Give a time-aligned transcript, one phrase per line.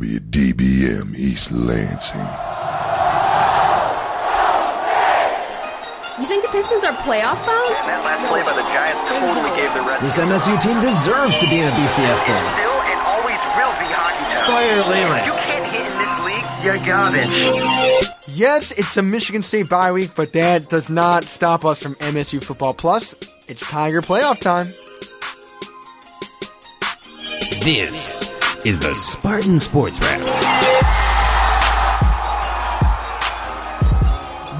[0.00, 2.20] WDBM East Lansing.
[6.18, 7.68] You think the Pistons are playoff bound?
[7.68, 10.00] And that last play by the Giants totally gave the Reds.
[10.00, 12.40] This MSU team deserves to be in a BCS bowl.
[12.48, 14.48] Still and always will be hockey town.
[14.48, 15.26] Fire Leyland.
[15.26, 18.24] You can't hit in this league, you're garbage.
[18.26, 22.42] Yes, it's a Michigan State bye week, but that does not stop us from MSU
[22.42, 23.14] Football Plus.
[23.48, 24.72] It's Tiger playoff time.
[27.60, 28.29] This
[28.64, 30.20] is the Spartan Sports Wrap.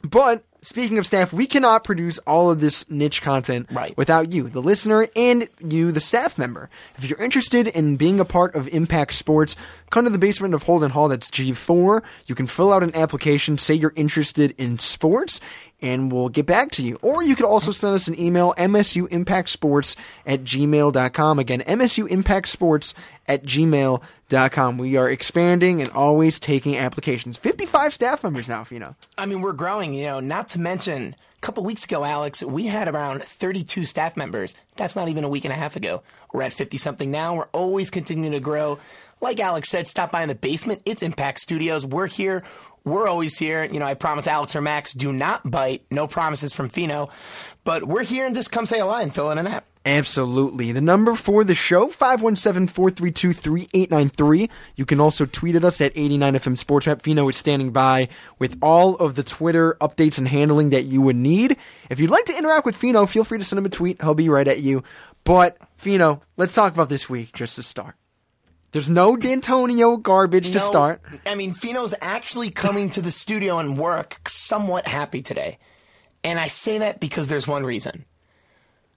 [0.03, 3.97] but speaking of staff, we cannot produce all of this niche content Right.
[3.97, 6.69] without you, the listener, and you, the staff member.
[6.97, 9.57] If you're interested in being a part of Impact Sports,
[9.91, 11.09] come to the basement of Holden Hall.
[11.09, 12.03] That's G4.
[12.27, 15.41] You can fill out an application, say you're interested in sports,
[15.81, 16.99] and we'll get back to you.
[17.03, 19.97] Or you could also send us an email, msuimpactsports
[20.27, 21.39] at gmail.com.
[21.39, 22.95] Again, msuimpactsports
[23.27, 24.01] at gmail.com.
[24.31, 27.39] .Com we are expanding and always taking applications.
[27.39, 28.95] 55 staff members now, know.
[29.17, 32.67] I mean, we're growing, you know, not to mention a couple weeks ago, Alex, we
[32.67, 34.55] had around 32 staff members.
[34.77, 36.03] That's not even a week and a half ago.
[36.33, 37.37] We're at 50 something now.
[37.37, 38.81] We're always continuing to grow.
[39.21, 40.83] Like Alex said, stop by in the basement.
[40.85, 41.87] It's Impact Studios.
[41.87, 42.43] We're here.
[42.85, 43.65] We're always here.
[43.65, 45.85] You know, I promise Alex or Max do not bite.
[45.91, 47.09] No promises from Fino.
[47.69, 49.67] But we're here and just come say hello and fill in an app.
[49.85, 50.73] Absolutely.
[50.73, 54.49] The number for the show, 517-432-3893.
[54.75, 57.03] You can also tweet at us at 89FM Sports Rap.
[57.03, 58.09] Fino is standing by
[58.39, 61.59] with all of the Twitter updates and handling that you would need.
[61.91, 64.01] If you'd like to interact with Fino, feel free to send him a tweet.
[64.01, 64.83] He'll be right at you.
[65.25, 67.97] But, Fino, let's talk about this week just to start.
[68.73, 71.03] There's no Dantonio garbage to start.
[71.27, 75.59] I mean, Fino's actually coming to the studio and work somewhat happy today.
[76.25, 78.05] And I say that because there's one reason.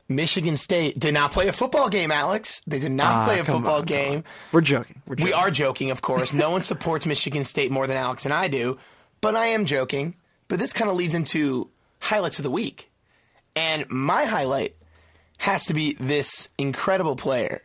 [0.10, 2.62] Michigan State did not play a football game, Alex.
[2.68, 4.24] They did not Ah, play a football on, game.
[4.52, 5.02] We're joking.
[5.08, 5.26] We're joking.
[5.26, 6.34] We are joking, of course.
[6.34, 8.78] No one supports Michigan State more than Alex and I do,
[9.22, 10.16] but I am joking.
[10.50, 11.70] But this kind of leads into
[12.02, 12.92] highlights of the week.
[13.56, 14.76] And my highlight
[15.38, 17.62] has to be this incredible player.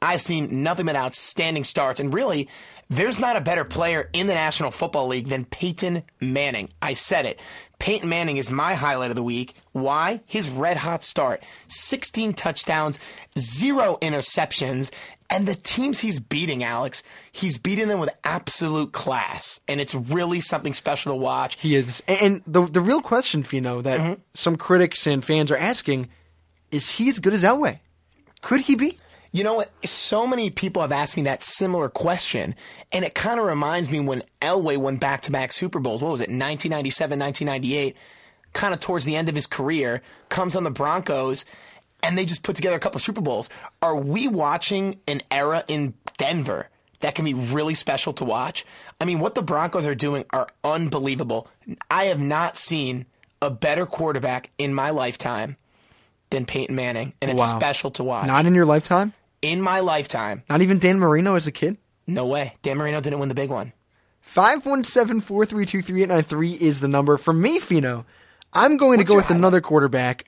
[0.00, 2.48] I've seen nothing but outstanding starts, and really,
[2.90, 6.68] there's not a better player in the National Football League than Peyton Manning.
[6.82, 7.40] I said it.
[7.78, 9.54] Peyton Manning is my highlight of the week.
[9.72, 10.20] Why?
[10.26, 12.98] His red hot start 16 touchdowns,
[13.38, 14.90] zero interceptions,
[15.30, 17.02] and the teams he's beating, Alex,
[17.32, 19.58] he's beating them with absolute class.
[19.66, 21.60] And it's really something special to watch.
[21.60, 22.02] He is.
[22.06, 24.20] And the the real question, Fino, that Mm-hmm.
[24.34, 26.08] some critics and fans are asking
[26.70, 27.78] is he as good as Elway?
[28.42, 28.98] Could he be?
[29.34, 29.72] You know what?
[29.84, 32.54] So many people have asked me that similar question,
[32.92, 36.00] and it kind of reminds me when Elway won back to back Super Bowls.
[36.02, 37.96] What was it, 1997, 1998?
[38.52, 41.44] Kind of towards the end of his career, comes on the Broncos,
[42.00, 43.50] and they just put together a couple Super Bowls.
[43.82, 46.68] Are we watching an era in Denver
[47.00, 48.64] that can be really special to watch?
[49.00, 51.48] I mean, what the Broncos are doing are unbelievable.
[51.90, 53.06] I have not seen
[53.42, 55.56] a better quarterback in my lifetime
[56.30, 57.58] than Peyton Manning, and it's Wow.
[57.58, 59.12] special to watch Not in your lifetime?
[59.44, 61.76] In my lifetime, Not even Dan Marino as a kid?
[62.06, 62.54] no way.
[62.62, 63.72] Dan Marino didn't win the big one.
[64.26, 67.16] 517-432-3893 is the number.
[67.16, 68.04] For me, Fino,
[68.52, 69.38] I'm going What's to go with highlight?
[69.38, 70.24] another quarterback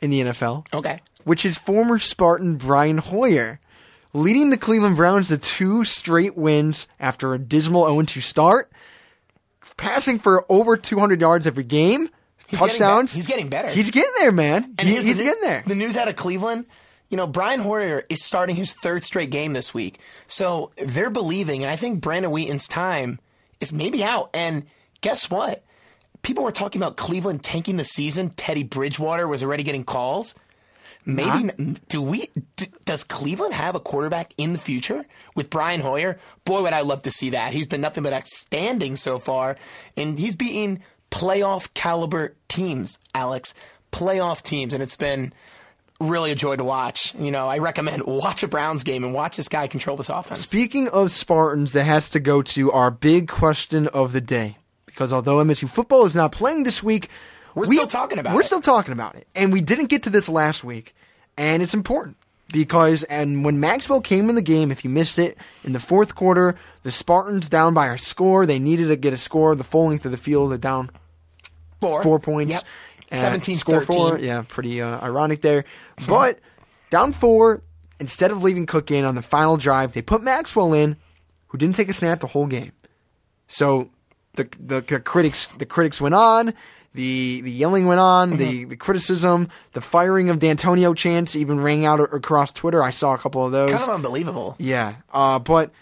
[0.00, 0.66] in the NFL.
[0.74, 1.00] Okay.
[1.24, 3.58] which is former Spartan Brian Hoyer,
[4.12, 8.70] leading the Cleveland Browns to two straight wins after a dismal 0-2 start,
[9.76, 12.08] passing for over 200 yards every game,
[12.46, 13.12] He's getting touchdowns.
[13.12, 13.70] be- he's getting better.
[13.70, 14.72] He's getting there, man.
[14.78, 15.64] And He- he's new- getting there.
[15.66, 16.66] The news out of Cleveland,
[17.08, 20.00] you know, Brian Hoyer is starting his third straight game this week.
[20.26, 23.20] So they're believing, and I think Brandon Weeden's time
[23.60, 24.30] is maybe out.
[24.34, 24.64] And
[25.00, 25.64] guess what?
[26.22, 28.30] People were talking about Cleveland tanking the season.
[28.30, 30.34] Teddy Bridgewater was already getting calls.
[31.08, 31.52] Maybe
[31.88, 32.28] do we?
[32.56, 35.04] D- does Cleveland have a quarterback in the future
[35.36, 36.18] with Brian Hoyer?
[36.44, 37.52] Boy, would I love to see that.
[37.52, 39.56] He's been nothing but outstanding so far,
[39.96, 40.82] and he's beating
[41.12, 42.98] playoff caliber teams.
[43.14, 43.54] Alex,
[43.92, 45.32] playoff teams, and it's been
[46.00, 47.14] really a joy to watch.
[47.18, 50.46] You know, I recommend watch a Browns game and watch this guy control this offense.
[50.46, 54.58] Speaking of Spartans, that has to go to our big question of the day.
[54.86, 57.08] Because although MSU football is not playing this week,
[57.54, 58.46] We're we- still talking about We're it.
[58.46, 60.94] still talking about it, and we didn't get to this last week,
[61.36, 62.16] and it's important
[62.50, 66.14] because and when Maxwell came in the game, if you missed it in the fourth
[66.14, 68.46] quarter, the Spartans down by a score.
[68.46, 69.54] They needed to get a score.
[69.54, 70.90] The full length of the field, they're down
[71.80, 72.52] Four, four points.
[72.52, 72.62] Yep.
[73.12, 73.86] Uh, 17 score 13.
[73.96, 74.18] four.
[74.18, 75.64] Yeah, pretty uh, ironic there.
[76.08, 76.40] But
[76.90, 77.62] down four,
[78.00, 80.96] instead of leaving Cook in on the final drive, they put Maxwell in,
[81.48, 82.72] who didn't take a snap the whole game.
[83.48, 83.90] So
[84.34, 86.52] the the, the critics the critics went on.
[86.94, 88.68] The, the yelling went on, the, Mm-hmm.
[88.70, 92.82] the criticism, the firing of Dantonio chants even rang out across Twitter.
[92.82, 93.70] I saw a couple of those.
[93.70, 94.56] Kind of unbelievable.
[94.58, 95.72] Yeah, uh, but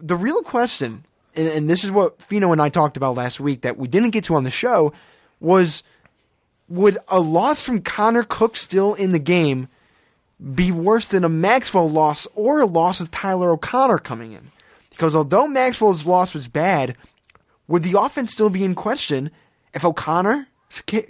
[0.00, 1.04] the real question,
[1.36, 4.10] and, and this is what Fino and I talked about last week that we didn't
[4.12, 4.94] get to on the show,
[5.38, 5.82] was
[6.68, 9.68] would a loss from Connor Cook still in the game
[10.54, 14.50] be worse than a Maxwell loss or a loss of Tyler O'Connor coming in?
[14.90, 16.96] Because although Maxwell's loss was bad,
[17.68, 19.30] would the offense still be in question
[19.72, 20.46] if O'Connor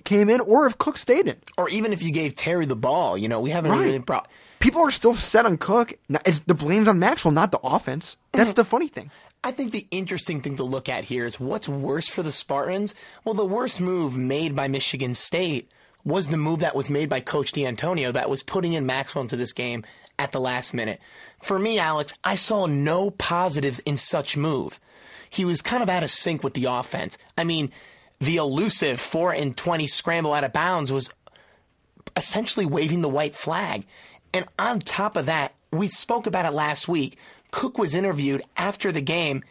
[0.04, 1.36] came in or if Cook stayed in?
[1.56, 3.80] Or even if you gave Terry the ball, you know, we haven't Right.
[4.04, 4.20] really.
[4.60, 5.94] People are still set on Cook.
[6.24, 8.16] It's, the blame's on Maxwell, not the offense.
[8.32, 8.54] That's Mm-hmm.
[8.56, 9.10] the funny thing.
[9.44, 12.94] I think the interesting thing to look at here is what's worse for the Spartans?
[13.24, 15.70] Well, the worst move made by Michigan State
[16.02, 19.36] was the move that was made by Coach Dantonio that was putting in Maxwell into
[19.36, 19.84] this game
[20.18, 20.98] at the last minute.
[21.42, 24.80] For me, Alex, I saw no positives in such move.
[25.28, 27.18] He was kind of out of sync with the offense.
[27.36, 27.70] I mean,
[28.20, 31.10] the elusive 4 and 20 scramble out of bounds was
[32.16, 33.84] essentially waving the white flag.
[34.32, 37.18] And on top of that, we spoke about it last week.
[37.54, 39.44] Cook was interviewed after the game,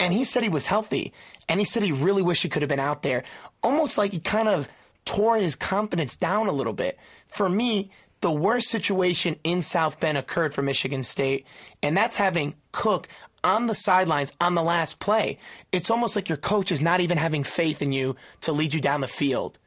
[0.00, 1.12] and he said he was healthy.
[1.48, 3.22] And he said he really wished he could have been out there.
[3.62, 4.68] Almost like he kind of
[5.04, 6.98] tore his confidence down a little bit.
[7.28, 11.46] For me, the worst situation in South Bend occurred for Michigan State,
[11.84, 13.06] and that's having Cook
[13.44, 15.38] on the sidelines on the last play.
[15.70, 18.80] It's almost like your coach is not even having faith in you to lead you
[18.80, 19.58] down the field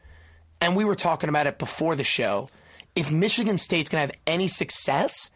[0.62, 2.50] and we were talking about it before the show.
[2.96, 5.32] If Michigan State's going to have any success,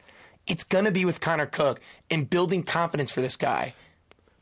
[0.47, 1.79] it's going to be with Connor Cook
[2.09, 3.73] and building confidence for this guy.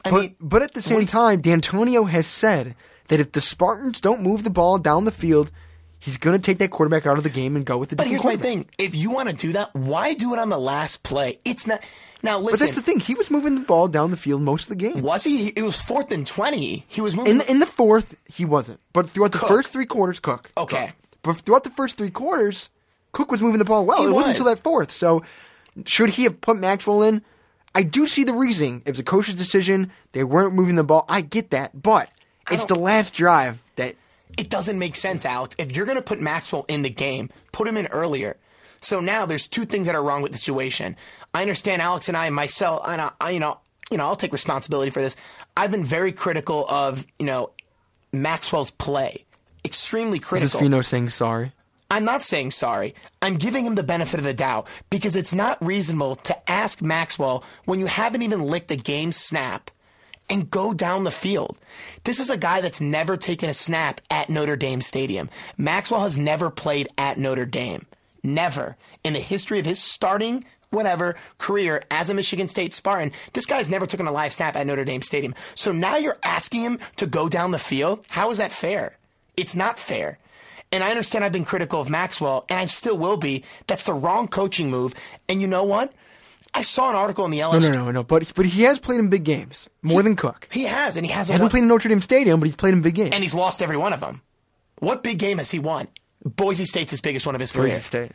[0.03, 2.75] I But, mean, but at the same time, Dantonio has said
[3.07, 5.51] that if the Spartans don't move the ball down the field,
[5.99, 8.07] he's going to take that quarterback out of the game and go with the but
[8.07, 11.03] here's my thing: if you want to do that, why do it on the last
[11.03, 11.37] play?
[11.45, 11.83] It's not.
[12.23, 12.53] Now listen.
[12.53, 12.99] But that's the thing.
[12.99, 15.01] He was moving the ball down the field most of the game.
[15.03, 15.49] was he?
[15.49, 16.83] It was fourth and twenty.
[16.87, 17.35] He was moving.
[17.35, 18.79] In in the fourth, he wasn't.
[18.93, 20.49] But throughout the first three quarters, Cook.
[20.57, 20.87] Okay.
[20.87, 20.95] Cook.
[21.23, 22.69] But throughout the first three quarters,
[23.11, 23.99] Cook was moving the ball well.
[24.01, 24.89] He it wasn't until that fourth.
[24.91, 25.21] So,
[25.85, 27.21] should he have put Maxwell in?
[27.73, 28.81] I do see the reasoning.
[28.85, 29.91] It was a coach's decision.
[30.11, 31.05] They weren't moving the ball.
[31.07, 31.81] I get that.
[31.81, 32.11] But
[32.49, 33.95] it's the last drive that
[34.37, 35.55] it doesn't make sense, Alex.
[35.57, 38.37] If you're going to put Maxwell in the game, put him in earlier.
[38.81, 40.97] So now there's two things that are wrong with the situation.
[41.33, 43.59] I understand Alex and I, myself, and I, I, you know,
[43.91, 45.15] you know, I'll take responsibility for this.
[45.55, 47.51] I've been very critical of, you know,
[48.11, 49.25] Maxwell's play.
[49.63, 50.45] Extremely critical.
[50.45, 50.65] is critical.
[50.65, 51.53] Fino saying sorry.
[51.91, 52.95] I'm not saying sorry.
[53.21, 57.43] I'm giving him the benefit of the doubt because it's not reasonable to ask Maxwell
[57.65, 59.69] when you haven't even licked a game snap
[60.29, 61.59] and go down the field.
[62.05, 65.29] This is a guy that's never taken a snap at Notre Dame Stadium.
[65.57, 67.85] Maxwell has never played at Notre Dame.
[68.23, 68.77] Never.
[69.03, 73.67] In the history of his starting whatever career as a Michigan State Spartan, this guy's
[73.67, 75.35] never taken a live snap at Notre Dame Stadium.
[75.55, 78.05] So now you're asking him to go down the field?
[78.07, 78.95] How is that fair?
[79.35, 80.19] It's not fair.
[80.71, 83.43] And I understand I've been critical of Maxwell, and I still will be.
[83.67, 84.93] That's the wrong coaching move.
[85.27, 85.91] And you know what?
[86.53, 87.71] I saw an article in the No, LSU.
[87.73, 88.03] no, no, no.
[88.03, 90.47] But but he has played in big games more than Cook.
[90.51, 92.55] He has, and he hasn't, He hasn't won- played in Notre Dame Stadium, but he's
[92.55, 93.11] played in big games.
[93.13, 94.21] and he's lost every one of them.
[94.79, 95.87] What big game has he won?
[96.25, 97.67] Boise State's his biggest one of his career.
[97.69, 98.11] Boise State.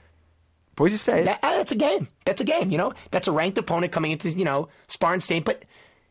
[0.77, 1.25] Boise State.
[1.25, 2.09] That, uh, that's a game.
[2.27, 2.71] That's a game.
[2.71, 5.45] You know, that's a ranked opponent coming into you know Spartan State.
[5.45, 5.65] But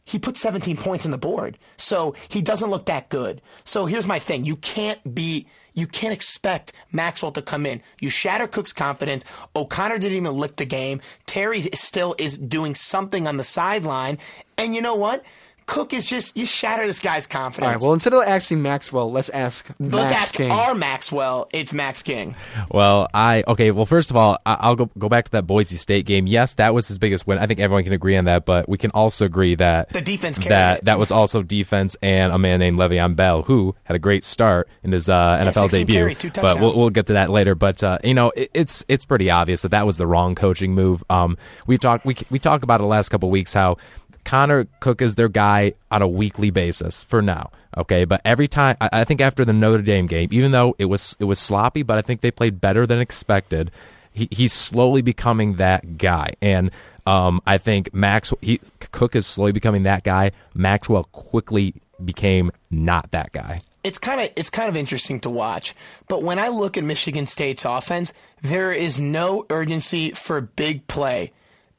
[0.03, 1.57] he put 17 points on the board.
[1.77, 3.41] So he doesn't look that good.
[3.65, 4.45] So here's my thing.
[4.45, 7.82] You can't be, you can't expect Maxwell to come in.
[8.00, 9.24] You shatter Cook's confidence.
[9.55, 11.01] O'Connor didn't even lick the game.
[11.27, 14.17] Terry still is doing something on the sideline.
[14.58, 15.24] And you know what?
[15.67, 17.67] Cook is just, you shatter this guy's confidence.
[17.67, 17.81] All right.
[17.81, 20.51] Well, instead of asking Maxwell, let's ask Let's Max ask King.
[20.51, 21.48] our Maxwell.
[21.53, 22.36] It's Max King.
[22.69, 23.72] Well, I okay.
[23.72, 26.27] Well, first of all, I, I'll go go back to that Boise State game.
[26.27, 27.39] Yes, that was his biggest win.
[27.39, 28.45] I think everyone can agree on that.
[28.45, 30.86] But we can also agree that The defense carried that it.
[30.86, 34.69] that was also defense and a man named Le'Veon Bell who had a great start
[34.84, 35.95] in his uh, NFL debut.
[35.95, 37.55] carries, two but we'll, we'll get to that later.
[37.55, 40.75] But uh, you know, it, it's it's pretty obvious that that was the wrong coaching
[40.75, 41.03] move.
[41.10, 43.77] Um, we talk we we talk about it the last couple of weeks how.
[44.25, 47.51] Connor Cook is their guy on a weekly basis for now.
[47.77, 50.86] Okay, but every time I, I think after the Notre Dame game, even though it
[50.86, 53.72] was it was sloppy, but I think they played better than expected.
[54.12, 56.72] He, he's slowly becoming that guy, and
[57.05, 58.60] um, I think Max he,
[58.91, 60.32] Cook is slowly becoming that guy.
[60.53, 63.62] Maxwell quickly became not that guy.
[63.86, 65.75] it's kind of it's kind of interesting to watch.
[66.08, 71.32] But when I look at Michigan State's offense, there is no urgency for big play.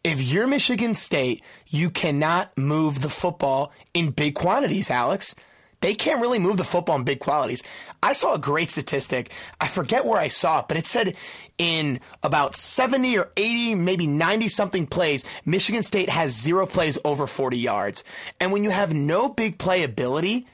[0.06, 5.34] If you're Michigan State, you cannot move the football in big quantities, Alex.
[5.80, 7.64] They can't really move the football in big qualities.
[8.04, 9.32] I saw a great statistic.
[9.60, 11.16] I forget where I saw it, but it said
[11.58, 17.26] in about 70 or 80, maybe 90 something plays, Michigan State has zero plays over
[17.26, 18.04] 40 yards.
[18.38, 20.46] And when you have no big play ability,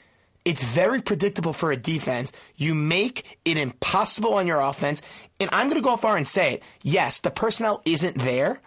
[0.47, 2.33] it's very predictable for a defense.
[2.57, 5.03] You make it impossible on your offense.
[5.41, 6.63] And I'm going to go far and say it.
[6.83, 8.63] Yes, the personnel isn't there,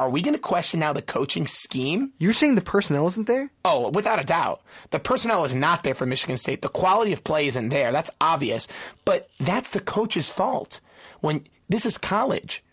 [0.00, 2.12] are we going to question now the coaching scheme?
[2.18, 3.50] You're saying the personnel isn't there?
[3.64, 4.62] Oh, without a doubt.
[4.90, 6.62] The personnel is not there for Michigan State.
[6.62, 7.92] The quality of play isn't there.
[7.92, 8.66] That's obvious.
[9.04, 10.80] But that's the coach's fault.
[11.20, 12.64] When this is college.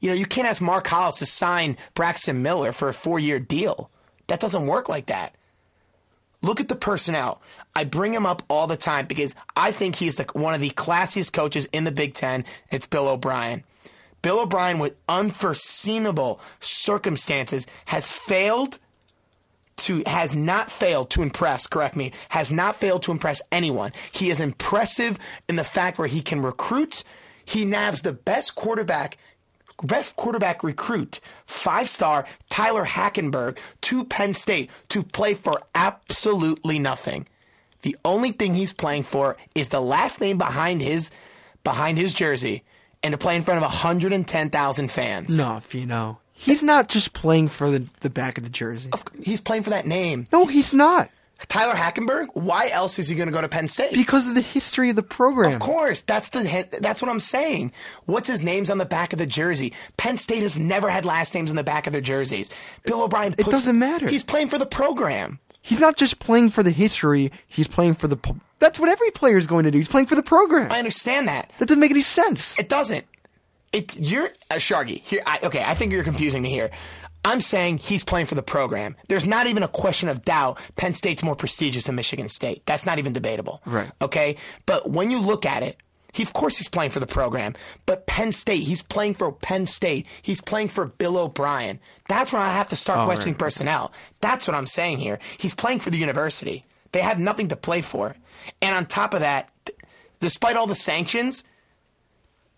[0.00, 3.38] You know, you can't ask Mark Hollis to sign Braxton Miller for a four year
[3.38, 3.90] deal.
[4.26, 5.34] That doesn't work like that.
[6.42, 7.40] Look at the personnel.
[7.74, 10.70] I bring him up all the time because I think he's the, one of the
[10.70, 12.44] classiest coaches in the Big Ten.
[12.70, 13.64] It's Bill O'Brien.
[14.24, 18.78] Bill O'Brien, with unforeseeable circumstances, has failed
[19.76, 23.92] to has not failed to impress, correct me, has not failed to impress anyone.
[24.12, 27.04] He is impressive in the fact where he can recruit.
[27.44, 29.18] He nabs the best quarterback
[29.82, 37.26] best quarterback recruit, five star Tyler Hackenberg to Penn State to play for absolutely nothing.
[37.82, 41.10] The only thing he's playing for is the last name behind his
[41.62, 42.62] behind his jersey
[43.04, 45.36] and to play in front of 110,000 fans.
[45.36, 46.18] No, Fino.
[46.32, 48.90] He's not just playing for the, the back of the jersey.
[49.22, 50.26] He's playing for that name.
[50.32, 51.10] No, he's not.
[51.48, 53.92] Tyler Hackenberg, why else is he going to go to Penn State?
[53.92, 55.52] Because of the history of the program.
[55.52, 57.72] Of course, that's the that's what I'm saying.
[58.06, 59.72] What's his name's on the back of the jersey?
[59.96, 62.50] Penn State has never had last names on the back of their jerseys.
[62.84, 63.34] Bill O'Brien.
[63.34, 64.08] Puts, doesn't matter.
[64.08, 65.38] He's playing for the program.
[65.60, 68.18] He's not just playing for the history, he's playing for the.
[68.64, 69.76] That's what every player is going to do.
[69.76, 70.72] He's playing for the program.
[70.72, 71.52] I understand that.
[71.58, 72.58] That doesn't make any sense.
[72.58, 73.04] It doesn't.
[73.74, 75.22] It you're uh, Shargy here.
[75.26, 76.70] I, okay, I think you're confusing me here.
[77.26, 78.96] I'm saying he's playing for the program.
[79.08, 80.58] There's not even a question of doubt.
[80.76, 82.62] Penn State's more prestigious than Michigan State.
[82.64, 83.60] That's not even debatable.
[83.66, 83.90] Right.
[84.00, 84.36] Okay.
[84.64, 85.76] But when you look at it,
[86.14, 87.52] he of course he's playing for the program.
[87.84, 90.06] But Penn State, he's playing for Penn State.
[90.22, 91.80] He's playing for Bill O'Brien.
[92.08, 93.92] That's when I have to start questioning personnel.
[94.22, 95.18] That's what I'm saying here.
[95.36, 96.64] He's playing for the university.
[96.94, 98.14] They have nothing to play for.
[98.62, 99.76] And on top of that, th-
[100.20, 101.42] despite all the sanctions,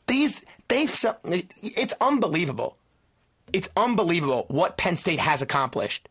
[0.09, 2.76] these they've it's unbelievable.
[3.55, 6.11] It's unbelievable what Penn State has accomplished.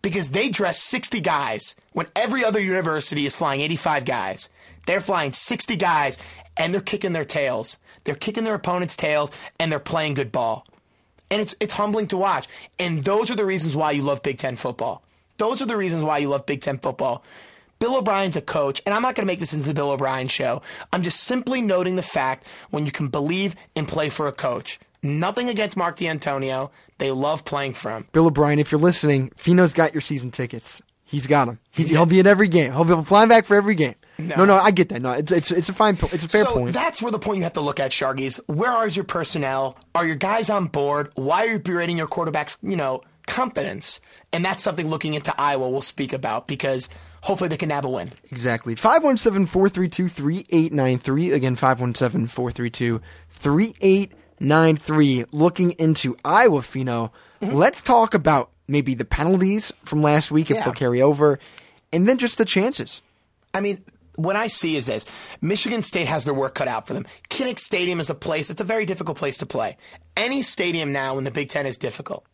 [0.00, 4.48] Because they dress 60 guys when every other university is flying 85 guys.
[4.86, 6.18] They're flying 60 guys
[6.56, 7.78] and they're kicking their tails.
[8.04, 10.68] They're kicking their opponent's tails and they're playing good ball.
[11.32, 12.46] And it's it's humbling to watch.
[12.78, 15.03] And those are the reasons why you love Big 10 football.
[15.38, 17.24] Those are the reasons why you love Big 10 football.
[17.78, 20.28] Bill O'Brien's a coach, and I'm not going to make this into the Bill O'Brien
[20.28, 20.62] show.
[20.92, 24.78] I'm just simply noting the fact when you can believe and play for a coach.
[25.02, 26.70] Nothing against Mark Dantonio.
[26.98, 28.08] They love playing for him.
[28.12, 30.80] Bill O'Brien, if you're listening, Fino's got your season tickets.
[31.04, 31.58] He's got them.
[31.70, 32.72] He's, He'll be at every game.
[32.72, 33.96] He'll be flying back for every game.
[34.16, 35.02] No, no, I get that.
[35.02, 35.98] No, it's it's it's a fine.
[36.12, 36.72] It's a fair so point.
[36.72, 38.40] that's where the point you have to look at, Shargies.
[38.46, 39.76] Where is your personnel?
[39.94, 41.10] Are your guys on board?
[41.16, 44.00] Why are you berating your quarterback's, you know, competence?
[44.32, 46.88] And that's something looking into Iowa we'll speak about because
[47.22, 48.10] hopefully they can nab a win.
[48.30, 48.74] Exactly.
[48.74, 51.32] 517 432 3893.
[51.32, 53.00] Again, 517 432
[53.30, 55.24] 3893.
[55.32, 57.12] Looking into Iowa, Fino.
[57.40, 57.54] Mm-hmm.
[57.54, 60.64] Let's talk about maybe the penalties from last week, if Yeah.
[60.64, 61.38] they'll carry over,
[61.92, 63.02] and then just the chances.
[63.52, 63.84] I mean,
[64.16, 65.04] what I see is this
[65.40, 67.04] Michigan State has their work cut out for them.
[67.30, 69.76] Kinnick Stadium is a place, it's a very difficult place to play.
[70.16, 72.24] Any stadium now in the Big Ten is difficult.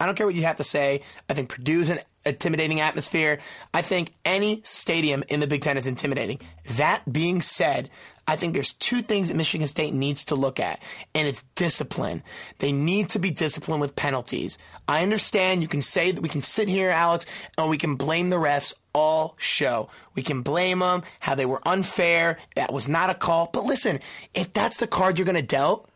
[0.00, 1.02] I don't care what you have to say.
[1.28, 3.38] I think Purdue's an intimidating atmosphere.
[3.72, 6.40] I think any stadium in the Big Ten is intimidating.
[6.76, 7.90] That being said,
[8.26, 10.80] I think there's two things that Michigan State needs to look at,
[11.14, 12.22] and it's discipline.
[12.58, 14.56] They need to be disciplined with penalties.
[14.88, 17.26] I understand you can say that we can sit here, Alex,
[17.58, 19.90] and we can blame the refs all show.
[20.14, 23.50] We can blame them, how they were unfair, that was not a call.
[23.52, 24.00] But listen,
[24.32, 25.88] if that's the card you're going to dealt,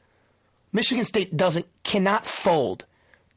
[0.73, 2.85] Michigan State doesn't cannot fold.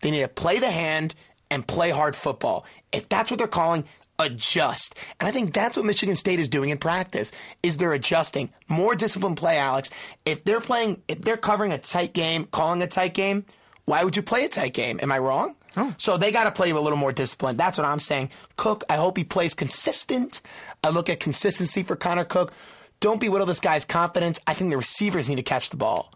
[0.01, 1.15] They need to play the hand
[1.49, 2.65] and play hard football.
[2.91, 3.85] If that's what they're calling,
[4.19, 4.95] adjust.
[5.19, 7.31] And I think that's what Michigan State is doing in practice.
[7.63, 8.51] Is they're adjusting.
[8.67, 9.89] More disciplined play, Alex.
[10.25, 13.45] If they're playing if they're covering a tight game, calling a tight game,
[13.85, 14.99] why would you play a tight game?
[15.01, 15.55] Am I wrong?
[15.77, 15.93] Oh.
[15.97, 17.59] So they got to play a little more disciplined.
[17.59, 18.29] That's what I'm saying.
[18.57, 20.41] Cook, I hope he plays consistent.
[20.83, 22.53] I look at consistency for Connor Cook.
[22.99, 24.39] Don't belittle this guy's confidence.
[24.45, 26.13] I think the receivers need to catch the ball.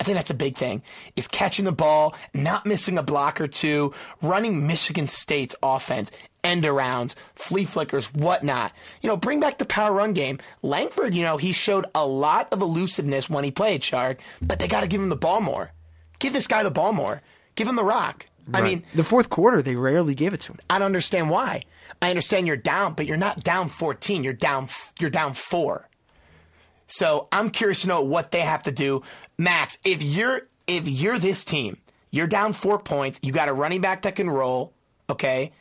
[0.00, 0.82] I think that's a big thing.
[1.16, 6.10] Is catching the ball, not missing a block or two, running Michigan State's offense,
[6.42, 8.72] end arounds, flea flickers, whatnot.
[9.02, 10.38] You know, bring back the power run game.
[10.62, 14.68] Langford, you know, he showed a lot of elusiveness when he played Shark, but they
[14.68, 15.72] got to give him the ball more.
[16.18, 17.22] Give this guy the ball more.
[17.54, 18.26] Give him the rock.
[18.52, 20.58] I mean, the fourth quarter, they rarely gave it to him.
[20.68, 21.62] I don't understand why.
[22.02, 24.22] I understand you're down, but you're not down 14.
[24.22, 24.68] You're down.
[25.00, 25.88] You're down four.
[26.86, 29.02] So I'm curious to know what they have to do.
[29.38, 31.78] Max, if you're if you're this team,
[32.10, 33.20] you're down four points.
[33.22, 34.72] You got a running back that can roll.
[35.10, 35.52] Okay,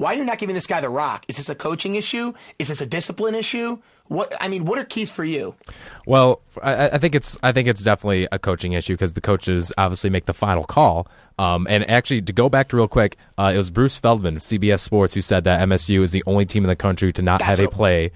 [0.00, 1.24] why are you not giving this guy the rock?
[1.28, 2.32] Is this a coaching issue?
[2.58, 3.78] Is this a discipline issue?
[4.08, 5.54] What I mean, what are keys for you?
[6.06, 9.72] Well, I, I think it's I think it's definitely a coaching issue because the coaches
[9.78, 11.06] obviously make the final call.
[11.38, 14.80] Um, and actually, to go back to real quick, uh, it was Bruce Feldman, CBS
[14.80, 17.58] Sports, who said that MSU is the only team in the country to not That's
[17.58, 18.10] have a play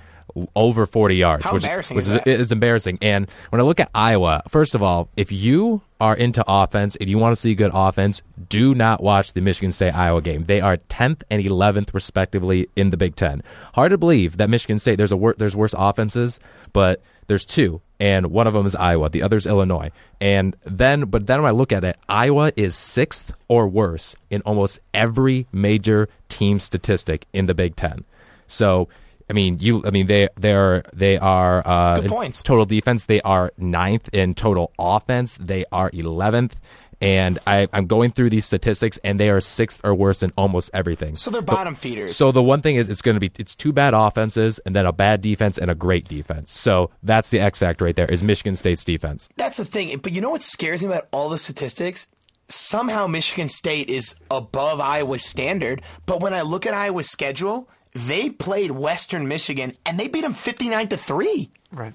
[0.57, 2.99] over 40 yards, How which, embarrassing which is is embarrassing.
[3.01, 7.09] And when I look at Iowa, first of all, if you are into offense and
[7.09, 10.45] you want to see good offense, do not watch the Michigan State Iowa game.
[10.45, 13.43] They are 10th and 11th respectively in the Big 10.
[13.75, 16.41] Hard to believe that Michigan State there's a wor- there's worse offenses,
[16.73, 19.91] but there's two and one of them is Iowa, the other's Illinois.
[20.21, 24.43] And then but then when I look at it, Iowa is 6th or worse in
[24.43, 28.05] almost every major team statistic in the Big 10.
[28.47, 28.89] So
[29.29, 29.83] I mean, you.
[29.87, 32.43] I mean, they they are they are uh, Good points.
[32.43, 33.07] total defense.
[33.07, 35.39] They are ninth in total offense.
[35.41, 36.61] They are eleventh,
[37.01, 40.71] and I, I'm going through these statistics, and they are sixth or worse in almost
[40.75, 41.17] everything.
[41.17, 42.15] So they're bottom feeders.
[42.15, 44.85] So the one thing is, it's going to be it's two bad offenses, and then
[44.87, 46.53] a bad defense and a great defense.
[46.53, 48.07] So that's the X factor right there.
[48.07, 49.29] Is Michigan State's defense?
[49.37, 49.97] That's the thing.
[49.99, 52.09] But you know what scares me about all the statistics?
[52.49, 55.81] Somehow Michigan State is above Iowa's standard.
[56.05, 60.35] But when I look at Iowa's schedule, they played Western Michigan and they beat them
[60.35, 61.51] 59 to 3.
[61.73, 61.95] Right.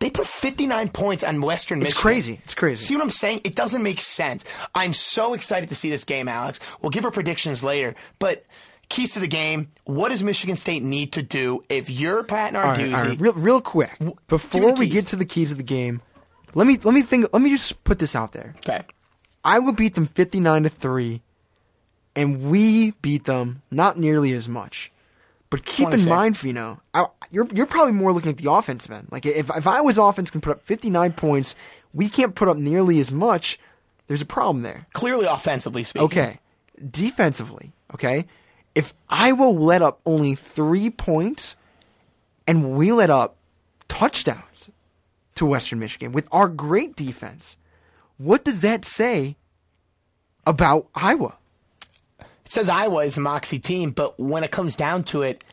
[0.00, 1.92] They put 59 points on Western Michigan.
[1.92, 2.40] It's crazy.
[2.42, 2.84] It's crazy.
[2.86, 3.42] See what I'm saying?
[3.44, 4.44] It doesn't make sense.
[4.74, 6.58] I'm so excited to see this game, Alex.
[6.80, 7.94] We'll give our predictions later.
[8.18, 8.46] But
[8.88, 12.62] keys to the game, what does Michigan State need to do if you're Pat All
[12.62, 12.96] right, Narduzzi?
[12.96, 13.90] all right, real, real quick
[14.26, 16.00] before we get to the keys of the game,
[16.54, 17.26] let me let me think.
[17.32, 18.54] Let me just put this out there.
[18.58, 18.82] okay.
[19.44, 21.20] I will beat them fifty nine to three,
[22.16, 24.90] and we beat them not nearly as much.
[25.50, 26.06] But keep 26.
[26.06, 29.08] in mind, Fino, I, you're you're probably more looking at the offense, man.
[29.10, 31.56] Like if if Iowa's offense can put up fifty nine points,
[31.92, 33.58] we can't put up nearly as much.
[34.06, 34.86] There's a problem there.
[34.92, 36.06] Clearly offensively speaking.
[36.06, 36.38] Okay.
[36.90, 38.26] Defensively, okay?
[38.74, 41.56] If Iowa let up only three points
[42.46, 43.36] and we let up
[43.88, 44.70] touchdowns
[45.34, 47.56] to Western Michigan with our great defense,
[48.18, 49.36] what does that say
[50.46, 51.36] about Iowa?
[52.50, 55.44] Says Iowa is a moxie team, but when it comes down to it,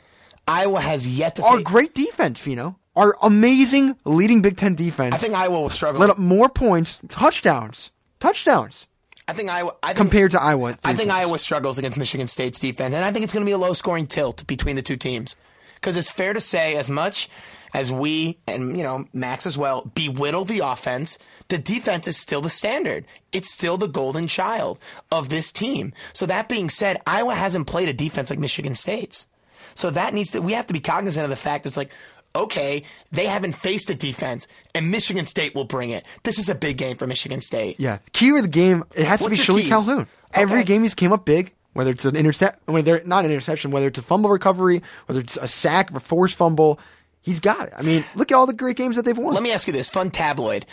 [0.47, 1.43] Iowa has yet to.
[1.43, 2.79] Our fa- great defense, Fino.
[2.95, 6.01] Our amazing leading Big Ten defense I think Iowa will struggle.
[6.01, 8.87] let up more points, touchdowns, touchdowns
[9.27, 9.75] I think Iowa.
[9.83, 10.69] I think, compared to Iowa.
[10.83, 11.25] I think points.
[11.27, 14.07] Iowa struggles against Michigan State's defense, and I think it's going to be a low-scoring
[14.07, 15.35] tilt between the two teams.
[15.75, 17.29] Because it's fair to say, as much
[17.77, 22.41] as we and you know Max as well belittle the offense, the defense is still
[22.41, 23.05] the standard.
[23.31, 24.79] It's still the golden child
[25.11, 25.93] of this team.
[26.11, 29.27] So that being said, Iowa hasn't played a defense like Michigan State's.
[29.75, 30.41] So that needs to.
[30.41, 31.91] We have to be cognizant of the fact it's like.
[32.35, 36.03] Okay, they haven't faced a defense, and Michigan State will bring it.
[36.21, 37.79] This is a big game for Michigan State.
[37.79, 38.83] Yeah, key of the game.
[38.93, 39.69] It has What's to be keys?
[39.69, 40.07] Calhoun.
[40.33, 40.65] Every Okay.
[40.65, 43.97] game he's came up big, whether it's an intercept, whether not an interception, whether it's
[43.97, 46.79] a fumble recovery, whether it's a sack, or a forced fumble,
[47.27, 47.73] he's got it.
[47.77, 49.33] I mean, look at all the great games that they've won.
[49.33, 50.65] Let me ask you this, fun tabloid.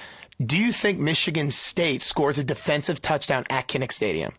[0.45, 4.33] Do you think Michigan State scores a defensive touchdown at Kinnick Stadium?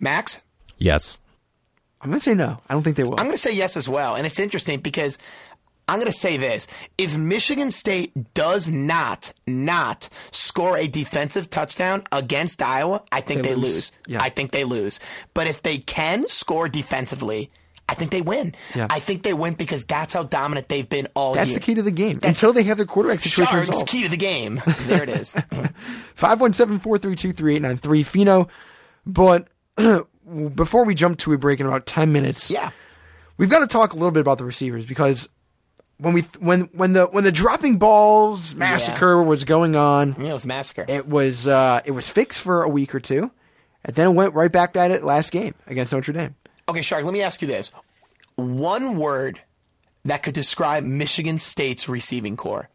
[0.00, 0.40] Max?
[0.78, 1.20] Yes.
[2.00, 2.58] I'm gonna say no.
[2.68, 3.12] I don't think they will.
[3.12, 4.16] I'm going to say yes as well.
[4.16, 5.18] And it's interesting because
[5.88, 6.66] I'm going to say this.
[6.98, 13.50] If Michigan State does not, not score a defensive touchdown against Iowa, I think They
[13.50, 13.74] they, lose.
[13.74, 13.92] lose.
[14.08, 14.22] Yeah.
[14.22, 14.98] I think they lose.
[15.34, 17.50] But if they can score defensively,
[17.92, 18.54] I think they win.
[18.74, 18.86] Yeah.
[18.90, 21.56] I think they win because that's how dominant they've been all That's year.
[21.58, 22.14] That's the key to the game.
[22.14, 23.88] That's- Until they have their quarterback situation Sharks, resolved.
[23.88, 24.60] key to the game.
[24.86, 25.34] There it is.
[26.16, 28.48] 517-432-3893 Fino.
[29.06, 29.48] But
[30.54, 32.70] before we jump to a break in about 10 minutes, yeah.
[33.36, 35.28] we've got to talk a little bit about the receivers because
[35.98, 40.32] when we when when the when the dropping balls massacre was going on, Yeah, it
[40.32, 40.84] was a massacre.
[40.88, 43.30] it was uh, it was fixed for a week or two,
[43.84, 46.34] and then it went right back at it last game against Notre Dame.
[46.72, 47.70] Okay, Shark, let me ask you this.
[48.36, 49.40] One word
[50.06, 52.70] that could describe Michigan State's receiving corps.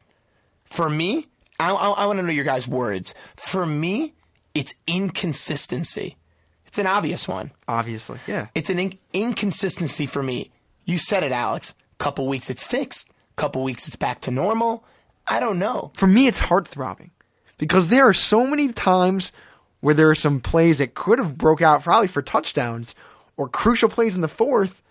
[0.65, 1.25] For me,
[1.59, 3.15] I, I, I want to know your guys' words.
[3.35, 4.13] For me,
[4.53, 6.15] it's inconsistency.
[6.67, 7.49] It's an obvious one.
[7.67, 8.49] Obviously, yeah.
[8.53, 10.51] It's an in- inconsistency for me.
[10.85, 11.73] You said it, Alex.
[11.97, 13.09] Couple weeks it's fixed.
[13.35, 14.85] Couple weeks it's back to normal.
[15.25, 15.91] I don't know.
[15.95, 17.09] For me, it's heart throbbing
[17.57, 19.31] because there are so many times
[19.79, 22.93] where there are some plays that could have broke out probably for touchdowns
[23.37, 24.81] or crucial plays in the fourth.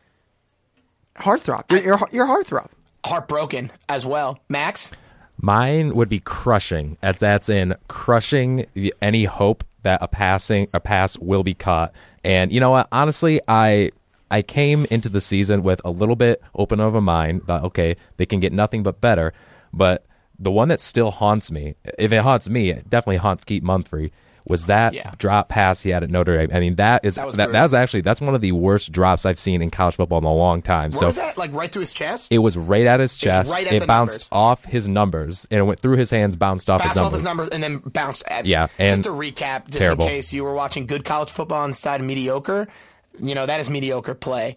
[1.16, 2.68] Heartthrob, you're, you're, you're heartthrob.
[3.04, 4.38] Heartbroken as well.
[4.48, 4.90] Max?
[5.40, 10.80] Mine would be crushing, as that's in crushing the, any hope that a passing a
[10.80, 11.92] pass will be caught.
[12.24, 12.88] And you know what?
[12.90, 13.90] Honestly, I
[14.30, 17.46] I came into the season with a little bit open of a mind.
[17.46, 19.32] Thought, okay, they can get nothing but better.
[19.72, 20.04] But
[20.38, 24.10] the one that still haunts me, if it haunts me, it definitely haunts Keith Mumphery.
[24.48, 25.10] Was that Yeah.
[25.18, 26.50] drop pass he had at Notre Dame?
[26.54, 27.62] I mean, that is That that, was that, brutal.
[27.62, 30.32] was actually that's one of the worst drops I've seen in college football in a
[30.32, 30.90] long time.
[30.90, 31.36] What so was that?
[31.36, 32.30] Like right to his chest?
[32.32, 33.50] it was right at his chest.
[33.50, 34.46] right at it the bounced numbers.
[34.48, 37.06] off his numbers, and it went through his hands, bounced off his numbers.
[37.06, 38.22] off his numbers and then bounced.
[38.28, 40.04] At, Yeah, just and to recap, just terrible.
[40.04, 42.68] in case you were watching good college football instead of mediocre,
[43.20, 44.56] you know that is mediocre play.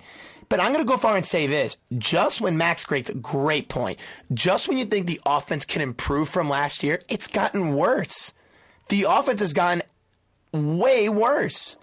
[0.50, 3.70] But I'm going to go far and say this: just when Max Great's a great
[3.70, 4.00] point,
[4.34, 8.34] just when you think the offense can improve from last year, it's gotten worse.
[8.90, 9.82] The offense has gotten
[10.52, 11.78] way worse.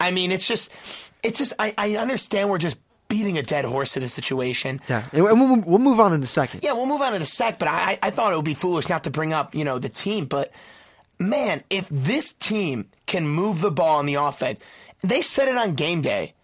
[0.00, 0.70] I mean, it's just,
[1.22, 1.52] it's just.
[1.58, 4.80] I, I understand we're just beating a dead horse in this situation.
[4.88, 6.60] Yeah, and we'll, we'll move on in a second.
[6.62, 8.88] Yeah, we'll move on in a sec, but I, I thought it would be foolish
[8.88, 10.26] not to bring up, you know, the team.
[10.26, 10.52] But
[11.18, 14.60] man, if this team can move the ball on the offense,
[15.02, 16.34] they said it on game day.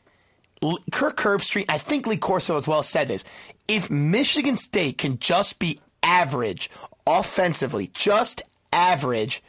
[0.90, 3.24] Kirk Herbstreit, I think Lee Corso as well said this.
[3.68, 6.70] If Michigan State can just be average
[7.06, 9.42] offensively, just average,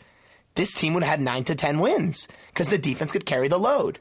[0.56, 3.60] this team would have had nine to ten wins because the defense could carry the
[3.60, 4.00] load.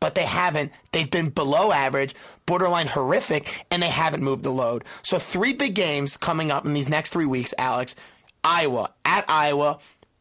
[0.00, 0.70] But they haven't.
[0.92, 2.14] They've been below average,
[2.46, 4.84] borderline horrific, and they haven't moved the load.
[5.02, 7.96] So three big games coming up in these next three weeks, Alex.
[8.44, 9.78] Iowa at Iowa,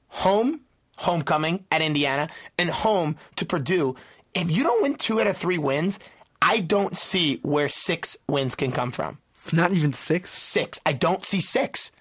[0.07, 0.61] home,
[0.97, 3.95] homecoming at Indiana, and home to Purdue.
[4.33, 5.99] If you don't win two out of three wins,
[6.41, 10.31] I don't see where six wins can come from It's not even six.
[10.31, 10.79] six.
[10.87, 11.91] I don't see six.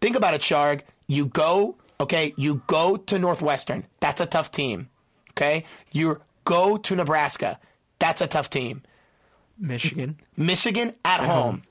[0.00, 0.84] Think about it, Sharg.
[1.06, 3.86] You go, okay, you go to Northwestern.
[4.00, 4.88] That's a tough team.
[5.32, 5.64] Okay?
[5.92, 7.58] You go to Nebraska.
[7.98, 8.82] That's a tough team.
[9.58, 10.18] Michigan.
[10.36, 11.62] Michigan at home.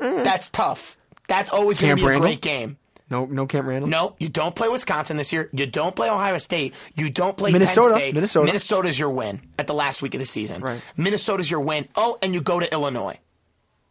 [0.00, 0.96] That's tough.
[1.28, 2.78] That's always going to be a great game.
[3.10, 3.88] No, no Camp Randall.
[3.88, 5.48] No, you don't play Wisconsin this year.
[5.52, 6.74] You don't play Ohio State.
[6.94, 8.14] You don't play Minnesota, Penn State.
[8.14, 8.46] Minnesota.
[8.46, 10.60] Minnesota's your win at the last week of the season.
[10.60, 10.80] Right.
[10.96, 11.88] Minnesota's your win.
[11.96, 13.18] Oh, and you go to Illinois.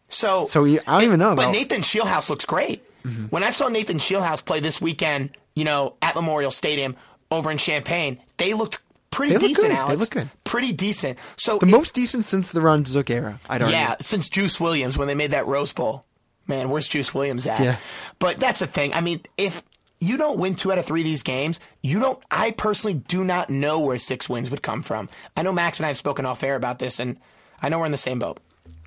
[0.07, 2.83] So, So you- I don't even know But Nathan Scheelhaase looks great.
[3.03, 3.25] Mm-hmm.
[3.25, 6.95] When I saw Nathan Scheelhaase play this weekend, you know, at Memorial Stadium
[7.31, 8.77] over in Champaign, they looked
[9.09, 9.69] pretty They look decent.
[9.69, 10.29] They Alex, look good.
[10.43, 11.17] Pretty decent.
[11.35, 13.39] So The if- most decent since the Ron Zook era.
[13.49, 13.75] I'd argue.
[13.75, 16.05] yeah, since Juice Williams when they made that Rose Bowl.
[16.45, 17.59] Man, where's Juice Williams at?
[17.59, 17.77] Yeah.
[18.19, 18.93] But that's the thing.
[18.93, 19.63] I mean, if
[19.99, 22.21] you don't win two out of three of these games, you don't.
[22.29, 25.09] I personally do not know where six wins would come from.
[25.35, 27.17] I know Max and I have spoken off air about this, and
[27.61, 28.39] I know we're in the same boat.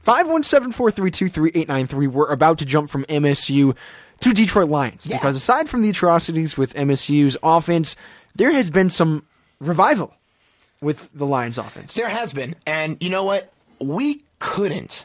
[0.06, 2.08] 517-432-3893.
[2.08, 3.76] We're about to jump from MSU
[4.20, 5.16] to Detroit Lions Yeah.
[5.16, 7.96] because aside from the atrocities with MSU's offense,
[8.34, 9.24] there has been some
[9.60, 10.14] revival
[10.80, 11.94] with the Lions offense.
[11.94, 13.52] There has been, and you know what?
[13.80, 15.04] We couldn't,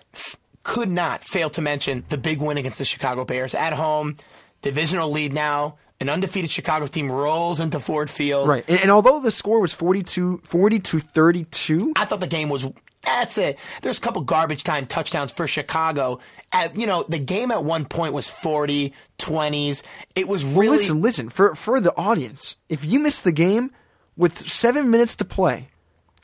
[0.63, 4.17] could not fail to mention the big win against the Chicago Bears at home,
[4.61, 5.75] divisional lead now.
[6.01, 8.49] An undefeated Chicago team rolls into Ford Field.
[8.49, 8.65] Right.
[8.67, 12.65] And, and although the score was 42 40 to 32, I thought the game was
[13.05, 13.57] that's it.
[13.81, 16.19] There's a couple garbage time touchdowns for Chicago.
[16.51, 19.83] At, you know, the game at one point was 40, 20s.
[20.15, 23.71] It was well, really listen, listen, for for the audience, if you missed the game
[24.17, 25.69] with 7 minutes to play,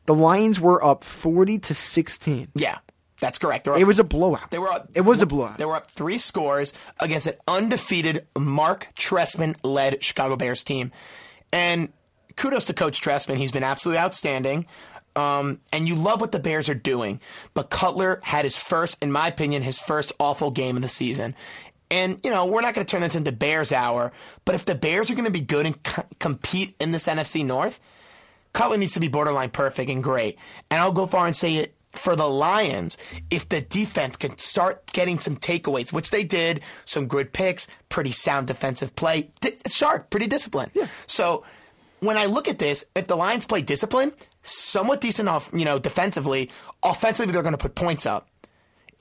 [0.05, 2.49] the Lions were up 40 to 16.
[2.55, 2.79] Yeah,
[3.21, 3.67] that's correct.
[3.67, 4.49] Were It was a blowout.
[4.49, 4.89] They were up.
[4.93, 5.57] It was a blowout.
[5.60, 10.91] They were up three scores against an undefeated Marc Trestman led Chicago Bears team.
[11.53, 11.93] And
[12.36, 13.38] kudos to Coach Trestman.
[13.38, 14.65] He's been absolutely outstanding.
[15.15, 17.21] Um, and you love what the Bears are doing.
[17.53, 21.36] But Cutler had his first, in my opinion, his first awful game of the season.
[21.91, 24.13] And, you know, we're not going to turn this into Bears hour,
[24.45, 27.45] but if the Bears are going to be good and c- compete in this NFC
[27.45, 27.81] North,
[28.53, 30.39] Cutler needs to be borderline perfect and great.
[30.69, 32.97] And I'll go far and say it for the Lions,
[33.30, 38.12] if the defense can start getting some takeaways, which they did, some good picks, pretty
[38.12, 40.71] sound defensive play, di- sharp, pretty disciplined.
[40.73, 40.88] Yeah.
[41.08, 41.43] So
[41.99, 45.80] when I look at this, if the Lions play discipline, somewhat decent off, you know,
[45.80, 46.49] defensively,
[46.84, 48.27] offensively they're going to put points up.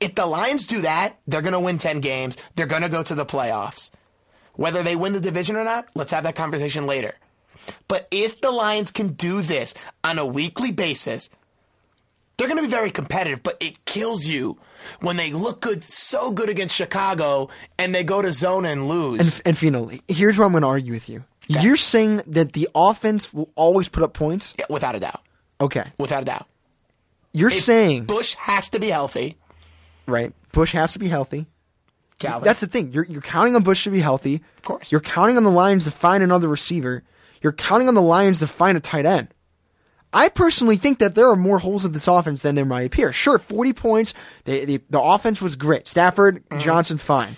[0.00, 2.36] If the Lions do that, they're going to win 10 games.
[2.56, 3.90] They're going to go to the playoffs.
[4.54, 7.14] Whether they win the division or not, let's have that conversation later.
[7.88, 11.28] But if the Lions can do this on a weekly basis,
[12.40, 14.58] they're going to be very competitive, but it kills you
[15.00, 19.20] when they look good, so good against Chicago, and they go to zone and lose.
[19.20, 21.24] And, and finally, here's where I'm going to argue with you.
[21.48, 24.54] You're saying that the offense will always put up points?
[24.58, 25.20] Yeah, without a doubt.
[25.60, 25.84] Okay.
[25.98, 26.46] Without a doubt.
[27.32, 29.36] You're If saying, Bush has to be healthy.
[30.06, 31.46] right, Bush has to be healthy.
[32.18, 32.44] Calvin.
[32.44, 32.92] That's the thing.
[32.92, 34.42] You're, you're counting on Bush to be healthy.
[34.56, 34.90] Of course.
[34.92, 37.02] You're counting on the Lions to find another receiver.
[37.42, 39.28] You're counting on the Lions to find a tight end.
[40.12, 43.12] I personally think that there are more holes in this offense than there might appear.
[43.12, 44.14] Sure, 40 points.
[44.44, 45.86] They, they, the offense was great.
[45.86, 46.58] Stafford, Mm-hmm.
[46.60, 47.36] Johnson, fine.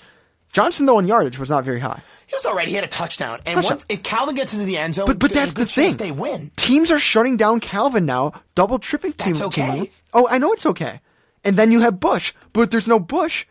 [0.53, 2.03] Johnson, though, in yardage was not very high.
[2.27, 3.71] He was already he had a touchdown, and Touchdown.
[3.73, 5.97] once if Calvin gets into the end zone, But but that's the thing.
[5.97, 6.51] They win.
[6.57, 9.33] Teams are shutting down Calvin now, double tripping team.
[9.35, 9.81] That's okay.
[9.81, 9.89] move.
[10.15, 11.01] Oh, I know it's okay.
[11.45, 13.45] And then you have Bush, but if there's no Bush,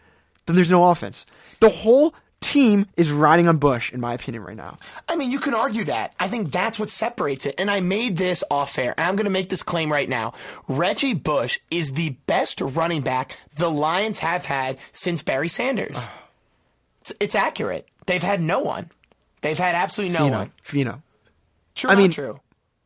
[0.45, 1.25] then there's no offense.
[1.59, 4.77] The whole team is riding on Bush, in my opinion, right now.
[5.07, 6.13] I mean, you can argue that.
[6.19, 7.55] I think that's what separates it.
[7.57, 8.93] And I made this off air.
[8.97, 10.33] I'm going to make this claim right now.
[10.67, 15.95] Reggie Bush is the best running back the Lions have had since Barry Sanders.
[15.97, 16.13] Ah.
[17.01, 17.87] it's, it's accurate.
[18.07, 18.89] They've had no one.
[19.41, 20.51] They've had absolutely no Fino, one.
[20.61, 21.01] Fino.
[21.75, 22.39] True, I mean- true.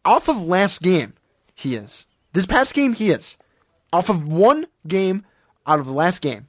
[0.04, 1.14] Off of last game,
[1.56, 2.06] he is.
[2.34, 3.38] This past game, he is.
[3.92, 5.26] Off of one game
[5.66, 6.46] out of the last game.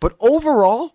[0.00, 0.94] But overall,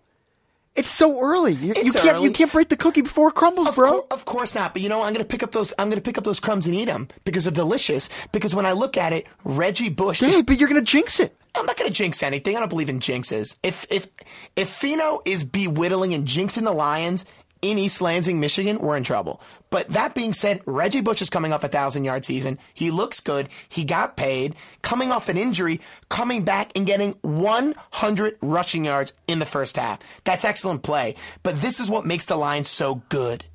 [0.76, 1.52] it's so early.
[1.52, 2.24] You, you can't early.
[2.24, 3.90] you can't break the cookie before it crumbles, Of, bro.
[3.92, 4.72] cour- of course not.
[4.72, 5.72] But you know, I'm to pick up those.
[5.78, 8.08] I'm going to pick up those crumbs and eat them because they're delicious.
[8.32, 11.36] Because when I look at it, Reggie Bush is but you're gonna jinx it.
[11.56, 12.56] I'm not going to jinx anything.
[12.56, 13.56] I don't believe in jinxes.
[13.62, 14.08] If if
[14.56, 17.24] if Fino is belittling and jinxing the Lions
[17.64, 19.40] in East Lansing, Michigan, we're in trouble.
[19.70, 22.58] But that being said, Reggie Bush is coming off a thousand yard season.
[22.74, 23.48] He looks good.
[23.70, 24.54] He got paid.
[24.82, 30.00] Coming off an injury, coming back and getting 100 rushing yards in the first half.
[30.24, 31.14] That's excellent play.
[31.42, 33.46] But this is what makes the Lions so good.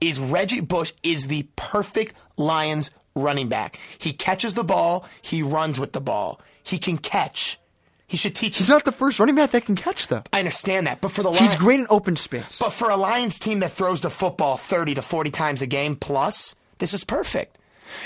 [0.00, 3.80] Is Reggie Bush is the perfect Lions running back.
[3.98, 5.04] He catches the ball.
[5.20, 6.40] He runs with the ball.
[6.62, 7.58] He can catch.
[8.08, 8.56] He should teach.
[8.56, 10.22] He's not the first running back that can catch them.
[10.32, 12.58] I understand that, but for the He's great in open space.
[12.58, 15.94] But for a Lions team that throws the football 30 to 40 times a game
[15.94, 17.58] plus, this is perfect.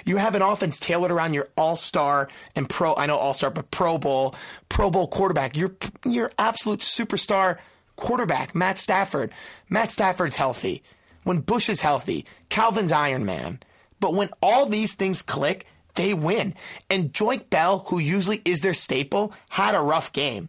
[0.04, 3.96] You have an offense tailored around your all-star and pro, I know all-star, but pro
[3.96, 4.34] bowl,
[4.68, 5.56] pro bowl quarterback.
[5.56, 5.72] Your,
[6.04, 7.58] your absolute superstar
[7.94, 9.30] quarterback, Matt Stafford.
[9.68, 10.82] Matt Stafford's healthy.
[11.22, 13.60] When Bush is healthy, Calvin's Iron Man.
[14.00, 16.54] But when all these things click, they win.
[16.90, 20.48] And Joique Bell, who usually is their staple, had a rough game.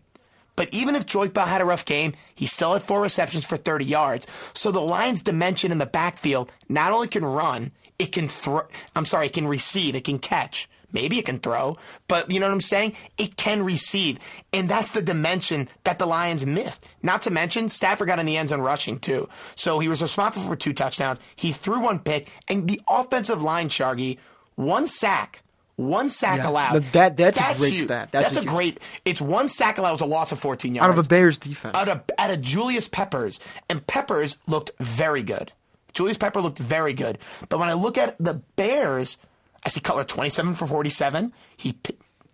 [0.55, 3.57] But even if Joique Bell had a rough game, he still had four receptions for
[3.57, 4.27] 30 yards.
[4.53, 8.63] So the Lions' dimension in the backfield not only can run, it can throw.
[8.95, 10.69] I'm sorry, it can receive, it can catch.
[10.91, 11.77] Maybe it can throw,
[12.07, 12.95] but you know what I'm saying?
[13.17, 14.19] It can receive.
[14.53, 16.87] And that's the dimension that the Lions missed.
[17.01, 19.27] Not to mention, Stafford got in the end zone rushing too.
[19.55, 21.19] So he was responsible for two touchdowns.
[21.35, 24.19] He threw one pick, and the offensive line, Shargy,
[24.55, 25.41] one sack.
[25.75, 26.83] One sack Yeah, allowed.
[26.83, 27.85] that- that's a great huge.
[27.85, 28.09] stat.
[28.11, 28.79] That's That's, a a huge- great.
[29.05, 31.73] It's one sack allowed was a loss of 14 yards out of a Bears defense.
[31.75, 33.39] out of out of Julius Peppers,
[33.69, 35.51] and Peppers looked very good.
[35.93, 37.17] Julius Pepper looked very good.
[37.49, 39.17] But when I look at the Bears,
[39.65, 41.33] I see Cutler 27 for 47.
[41.57, 41.75] He,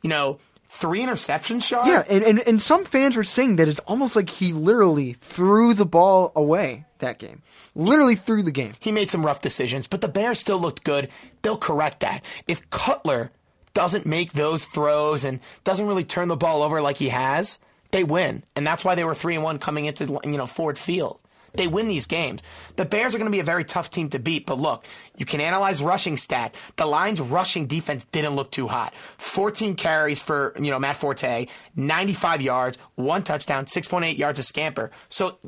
[0.01, 1.85] you know, three interceptions shot.
[1.87, 5.73] yeah, and, and and some fans were saying that it's almost like he literally threw
[5.73, 7.41] the ball away that game.
[7.75, 8.73] Literally threw the game.
[8.81, 11.07] He made some rough decisions, but the Bears still looked good.
[11.41, 12.23] They'll correct that.
[12.47, 13.31] If Cutler
[13.73, 17.59] doesn't make those throws and doesn't really turn the ball over like he has,
[17.91, 18.43] they win.
[18.55, 21.19] And that's why they were 3 and 1 coming into you know Ford Field.
[21.53, 22.43] They win these games.
[22.75, 24.85] The Bears are going to be a very tough team to beat, but look,
[25.17, 26.55] you can analyze rushing stats.
[26.75, 28.93] The Lions' rushing defense didn't look too hot.
[29.17, 34.91] 14 carries for, you know, Matt Forte, 95 yards, one touchdown, 6.8 yards a scamper.
[35.09, 35.39] So,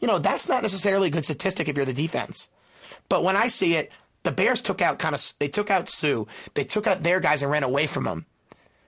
[0.00, 2.48] you know, that's not necessarily a good statistic if you're the defense.
[3.08, 3.90] But when I see it,
[4.22, 6.24] the Bears took out kind of they took out Suh.
[6.54, 8.26] They took out their guys and ran away from them.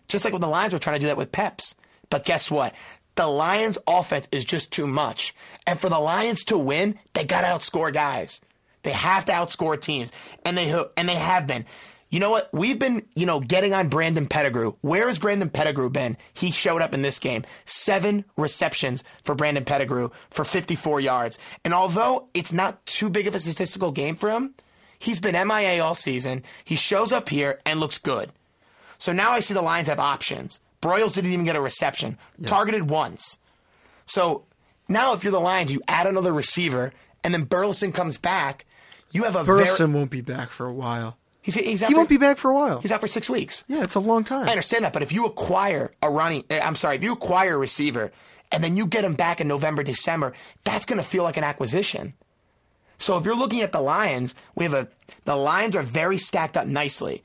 [0.08, 1.74] Just like when the Lions were trying to do that with Peps.
[2.10, 2.74] But guess what?
[3.16, 5.34] The Lions offense is just too much.
[5.66, 8.40] And for the Lions to win, they got to outscore guys.
[8.82, 10.12] They have to outscore teams.
[10.44, 11.64] And they and they have been.
[12.10, 12.48] You know what?
[12.52, 14.74] We've been, you know, getting on Brandon Pettigrew.
[14.82, 16.16] Where has Brandon Pettigrew been?
[16.32, 17.44] He showed up in this game.
[17.64, 21.38] Seven receptions for Brandon Pettigrew for 54 yards.
[21.64, 24.54] And although it's not too big of a statistical game for him,
[25.04, 26.42] he's been MIA all season.
[26.64, 28.32] He shows up here and looks good.
[28.98, 30.60] So now I see the Lions have options.
[30.82, 33.38] Broyles didn't even get a reception, targeted once.
[34.06, 34.44] So
[34.88, 38.66] now if you're the Lions, you add another receiver, and then Burleson comes back.
[39.12, 39.98] You have a Burleson very.
[39.98, 41.16] won't be back for a while.
[41.40, 42.80] He's, he's He for- won't be back for a while.
[42.80, 43.64] He's out for six weeks.
[43.68, 44.46] Yeah, it's a long time.
[44.48, 47.54] I understand that, but if you acquire a running, eh, I'm sorry, if you acquire
[47.54, 48.12] a receiver
[48.52, 50.32] and then you get him back in November, December,
[50.64, 52.14] that's going to feel like an acquisition.
[52.98, 54.88] So if you're looking at the Lions, we have a
[55.24, 57.22] the Lions are very stacked up nicely.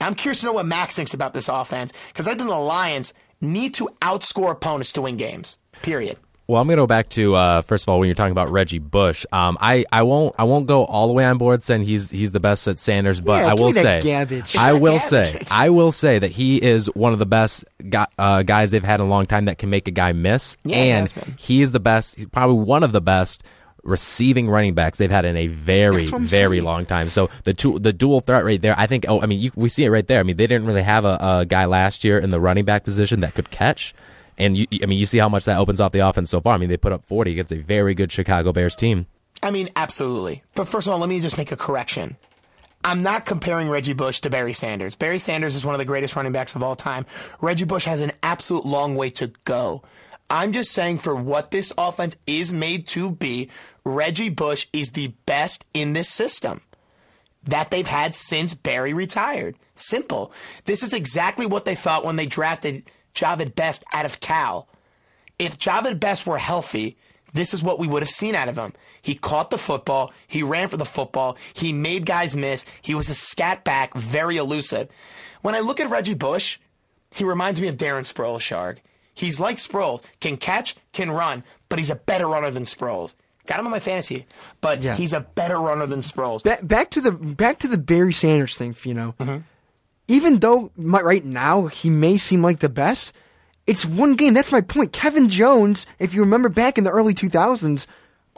[0.00, 2.56] And I'm curious to know what Max thinks about this offense because I think the
[2.56, 5.56] Lions need to outscore opponents to win games.
[5.82, 6.18] Period.
[6.48, 8.50] Well, I'm going to go back to uh, first of all when you're talking about
[8.50, 9.24] Reggie Bush.
[9.32, 12.32] Um, I, I won't I won't go all the way on board saying he's he's
[12.32, 14.42] the best at Sanders, but Yeah, I will say.
[14.58, 15.40] I will not say.
[15.50, 19.00] I will say that he is one of the best gu- uh, guys they've had
[19.00, 21.62] in a long time that can make a guy miss, Yeah, he and has he
[21.62, 22.16] is the best.
[22.16, 23.44] He's probably one of the best
[23.82, 26.64] receiving running backs they've had in a very That's what I'm very saying.
[26.64, 27.08] long time.
[27.08, 29.06] So the two, the dual threat right there, I think.
[29.08, 30.20] Oh, I mean, you, we see it right there.
[30.20, 32.84] I mean, they didn't really have a, a guy last year in the running back
[32.84, 33.94] position that could catch.
[34.38, 36.54] And you, I mean, you see how much that opens off the offense so far.
[36.54, 39.06] I mean, they put up 40 against a very good Chicago Bears team.
[39.42, 40.42] I mean, absolutely.
[40.54, 42.16] But first of all, let me just make a correction.
[42.84, 44.96] I'm not comparing Reggie Bush to Barry Sanders.
[44.96, 47.06] Barry Sanders is one of the greatest running backs of all time.
[47.40, 49.82] Reggie Bush has an absolute long way to go.
[50.30, 53.50] I'm just saying for what this offense is made to be,
[53.84, 56.62] Reggie Bush is the best in this system
[57.44, 59.56] that they've had since Barry retired.
[59.74, 60.32] Simple.
[60.64, 64.68] This is exactly what they thought when they drafted Jahvid Best out of Cal.
[65.38, 66.96] If Jahvid Best were healthy,
[67.32, 68.72] this is what we would have seen out of him.
[69.00, 73.08] He caught the football, he ran for the football, he made guys miss, he was
[73.08, 74.88] a scat back, very elusive.
[75.40, 76.58] When I look at Reggie Bush,
[77.10, 78.80] he reminds me of Darren Sproles, Sharg.
[79.14, 83.14] He's like Sproles, can catch, can run, but he's a better runner than Sproles.
[83.46, 84.26] Got him on my fantasy,
[84.60, 84.94] but Yeah.
[84.96, 86.42] he's a better runner than Sproles.
[86.44, 89.14] Ba- back to the back to the Barry Sanders thing, you know.
[89.18, 89.38] Mm-hmm.
[90.08, 93.12] Even though my, right now he may seem like the best,
[93.66, 94.34] it's one game.
[94.34, 94.92] That's my point.
[94.92, 97.86] Kevin Jones, if you remember back in the early 2000s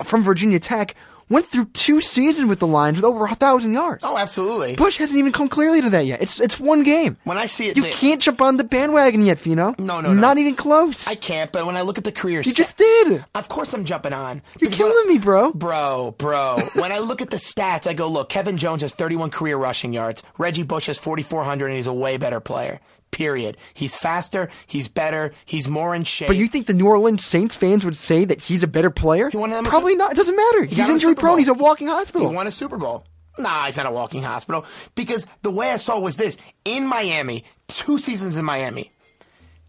[0.03, 0.95] from Virginia Tech,
[1.29, 4.05] went through two seasons with the Lions with over a thousand yards.
[4.05, 4.77] Oh, absolutely.
[4.77, 6.21] Bush hasn't even come clearly to that yet.
[6.23, 7.17] It's it's one game.
[7.25, 9.75] When I see it, You they- can't jump on the bandwagon yet, Fino.
[9.79, 10.21] No, no, no.
[10.21, 11.07] Not even close.
[11.07, 13.25] I can't, but when I look at the career you stat- just did.
[13.35, 14.43] Of course I'm jumping on.
[14.61, 15.53] You're killing I- me, bro.
[15.53, 16.59] Bro, bro.
[16.75, 19.93] when I look at the stats, I go, look, Kevin Jones has 31 career rushing
[19.93, 20.23] yards.
[20.39, 22.81] Reggie Bush has 4,400, and he's a way better player.
[23.15, 23.57] Period.
[23.75, 24.49] He's faster.
[24.67, 25.33] He's better.
[25.45, 26.27] He's more in shape.
[26.27, 29.31] But you think the New Orleans Saints fans would say that he's a better player?
[29.31, 30.13] He won them a Probably Super- not.
[30.13, 30.61] It doesn't matter.
[30.67, 31.39] got He's injury prone.
[31.39, 32.33] He's a walking he hospital.
[32.33, 33.07] won a Super Bowl.
[33.39, 34.65] Nah, he's not a walking hospital.
[34.97, 38.91] Because the way I saw it was this in Miami, two seasons in Miami,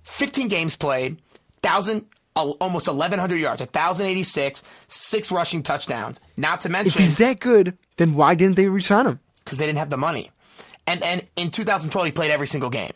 [0.03, 1.17] 15 games played,
[1.61, 2.05] 1,000,
[2.35, 6.19] almost 1,100 yards, 1,086, six rushing touchdowns.
[6.35, 6.87] Not to mention.
[6.89, 9.19] If he's that good, then why didn't they resign him?
[9.43, 10.31] because they didn't have the money.
[10.87, 12.91] And and in 2012, he played every single game.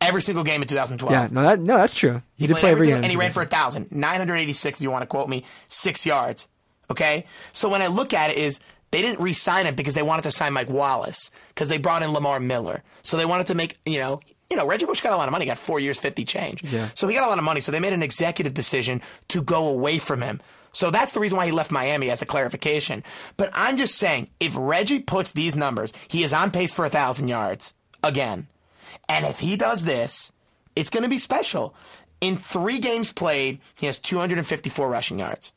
[0.00, 1.12] Every single game in 2012.
[1.12, 2.22] Yeah, no, that no, that's true.
[2.36, 3.04] He, did played play every single- game.
[3.04, 4.78] and he ran for a thousand, 986.
[4.80, 6.48] If you want to quote me, six yards.
[6.90, 8.58] Okay, so when I look at it, is
[8.90, 12.12] they didn't re-sign him because they wanted to sign Mike Wallace because they brought in
[12.12, 12.82] Lamar Miller.
[13.02, 14.20] So they wanted to make you know.
[14.52, 16.64] You know, Reggie Bush got a lot of money, got four years, 50 change.
[16.64, 16.88] Yeah.
[16.94, 17.60] So he got a lot of money.
[17.60, 20.40] So they made an executive decision to go away from him.
[20.72, 23.04] So that's the reason why he left Miami as a clarification.
[23.36, 26.88] But I'm just saying, if Reggie puts these numbers, he is on pace for a
[26.88, 28.48] 1,000 yards again.
[29.08, 30.32] And if he does this,
[30.76, 31.74] it's going to be special.
[32.20, 35.52] In three games played, he has 254 rushing yards.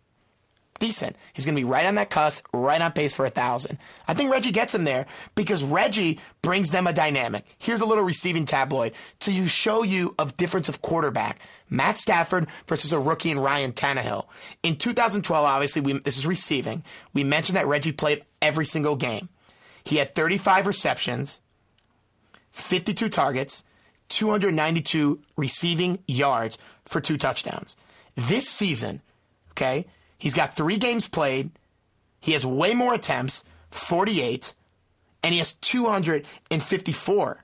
[0.79, 1.15] Decent.
[1.33, 3.77] He's going to be right on that cusp, right on pace for a thousand.
[4.07, 7.45] I think Reggie gets him there because Reggie brings them a dynamic.
[7.57, 11.39] Here's a little receiving tabloid to show you of difference of quarterback.
[11.69, 14.25] Matt Stafford versus a rookie in Ryan Tannehill.
[14.61, 16.83] In 2012, obviously, we, this is receiving.
[17.13, 19.29] We mentioned that Reggie played every single game.
[19.85, 21.41] He had 35 receptions,
[22.53, 23.63] 52 targets,
[24.09, 27.75] 292 receiving yards for two touchdowns.
[28.15, 29.01] This season,
[29.51, 29.85] okay,
[30.17, 31.51] he's got three games played.
[32.21, 34.53] He has way more attempts, 48,
[35.23, 37.43] and he has 254.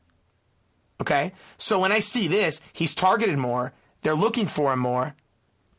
[1.01, 1.31] Okay?
[1.57, 5.15] So when I see this, he's targeted more, they're looking for him more,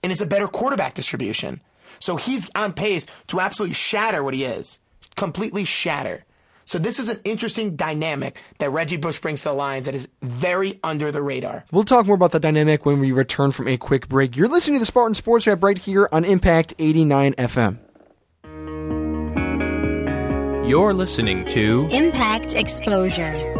[0.03, 1.61] and it's a better quarterback distribution.
[1.99, 4.78] So he's on pace to absolutely shatter what he is.
[5.16, 6.24] Completely shatter.
[6.64, 10.08] So this is an interesting dynamic that Reggie Bush brings to the Lions that is
[10.22, 11.64] very under the radar.
[11.72, 14.36] We'll talk more about the dynamic when we return from a quick break.
[14.36, 17.78] You're listening to the Spartan Sports Wrap right here on Impact 89 FM.
[20.68, 23.59] You're listening to Impact Exposure.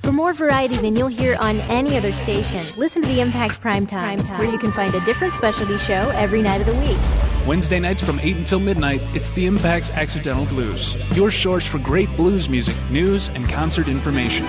[0.00, 3.86] For more variety than you'll hear on any other station, listen to the Impact Prime
[3.86, 6.98] Time, where you can find a different specialty show every night of the week.
[7.46, 12.14] Wednesday nights from 8 until midnight, it's the Impact's Accidental Blues, your source for great
[12.16, 14.46] blues music, news, and concert information.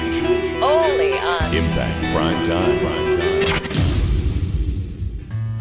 [0.63, 2.79] Only on Impact Prime Time.
[2.79, 3.10] Prime Time.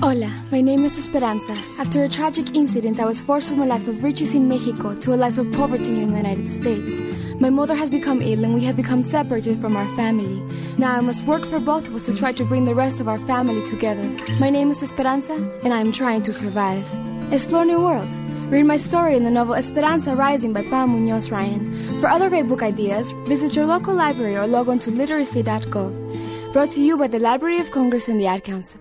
[0.02, 1.52] Hola, my name is Esperanza.
[1.76, 5.12] After a tragic incident, I was forced from a life of riches in Mexico to
[5.12, 6.90] a life of poverty in the United States.
[7.38, 10.40] My mother has become ill and we have become separated from our family.
[10.78, 13.08] Now I must work for both of us to try to bring the rest of
[13.08, 14.08] our family together.
[14.38, 15.34] My name is Esperanza
[15.64, 16.88] and I am trying to survive.
[17.30, 18.18] Explore new worlds.
[18.46, 22.00] Read my story in the novel Esperanza Rising by Pam Munoz Ryan.
[22.00, 26.52] For other great book ideas, visit your local library or log on to literacy.gov.
[26.54, 28.80] Brought to you by the Library of Congress and the Ad Council.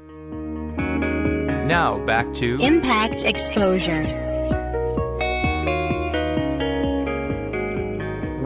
[1.69, 4.01] Now back to Impact Exposure.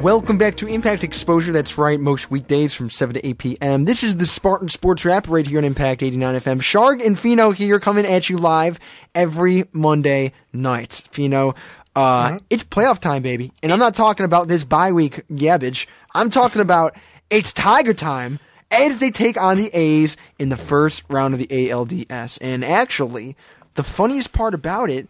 [0.02, 1.54] Welcome back to Impact Exposure.
[1.54, 3.86] That's right, most weekdays from 7 to 8 p.m.
[3.86, 6.62] This is the Spartan Sports Wrap right here on Impact 89 FM.
[6.62, 8.78] Sharg and Fino here coming at you live
[9.16, 10.92] every Monday night.
[11.12, 11.56] Fino,
[11.96, 12.38] uh, Mm-hmm.
[12.50, 13.54] it's playoff time, baby.
[13.64, 15.88] And I'm not talking about this bye week gabbage.
[16.14, 16.98] I'm talking about
[17.30, 18.40] it's Tiger time
[18.74, 22.38] as they take on the A's in the first round of the ALDS.
[22.42, 23.36] And actually,
[23.76, 25.08] the funniest part about it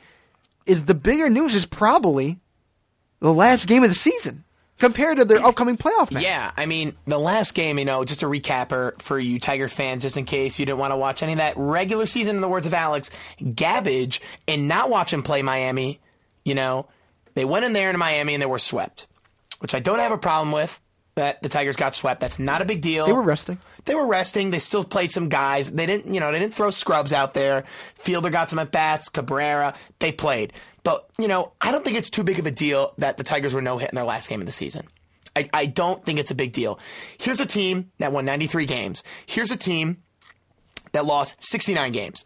[0.66, 2.40] is the bigger news is probably
[3.20, 4.44] the last game of the season
[4.80, 6.24] compared to their upcoming playoff match.
[6.24, 10.02] Yeah, I mean, the last game, you know, just a recapper for you Tiger fans,
[10.02, 12.50] just in case you didn't want to watch any of that regular season, in the
[12.50, 13.10] words of Alex,
[13.40, 16.00] gabbage, and not watch him play Miami,
[16.44, 16.88] you know,
[17.34, 19.08] they went in there in Miami and they were swept,
[19.60, 20.80] which I don't have a problem with.
[21.16, 22.22] That the Tigers got swept.
[22.22, 23.06] That's not a big deal.
[23.06, 23.60] They were resting.
[23.86, 24.50] They were resting.
[24.50, 25.72] They still played some guys.
[25.72, 27.66] They didn't, you know, they didn't throw scrubs out there.
[27.96, 29.10] Fielder got some at bats.
[29.10, 30.54] Cabrera, they played.
[30.84, 33.54] But you know, I don't think it's too big of a deal that the Tigers
[33.54, 34.88] were no hit in their last game of the season.
[35.36, 36.80] I, I don't think it's a big deal.
[37.18, 39.04] Here's a team that won 93 games.
[39.26, 39.98] Here's a team
[40.92, 42.26] that lost 69 games.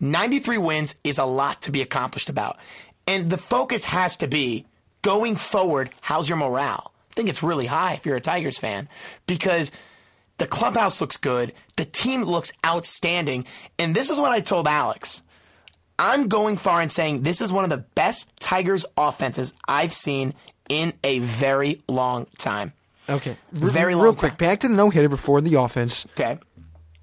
[0.00, 2.58] 93 wins is a lot to be accomplished about.
[3.06, 4.66] And the focus has to be
[5.02, 6.92] going forward, how's your morale?
[7.12, 8.88] I think it's really high if you're a Tigers fan
[9.26, 9.70] because
[10.38, 13.44] the clubhouse looks good, the team looks outstanding,
[13.78, 15.22] and this is what I told Alex.
[15.98, 20.32] I'm going far and saying this is one of the best Tigers offenses I've seen
[20.70, 22.72] in a very long time.
[23.10, 23.36] Okay.
[23.52, 24.36] Very Real quick, time.
[24.38, 26.06] back to the no hitter before the offense.
[26.18, 26.38] Okay.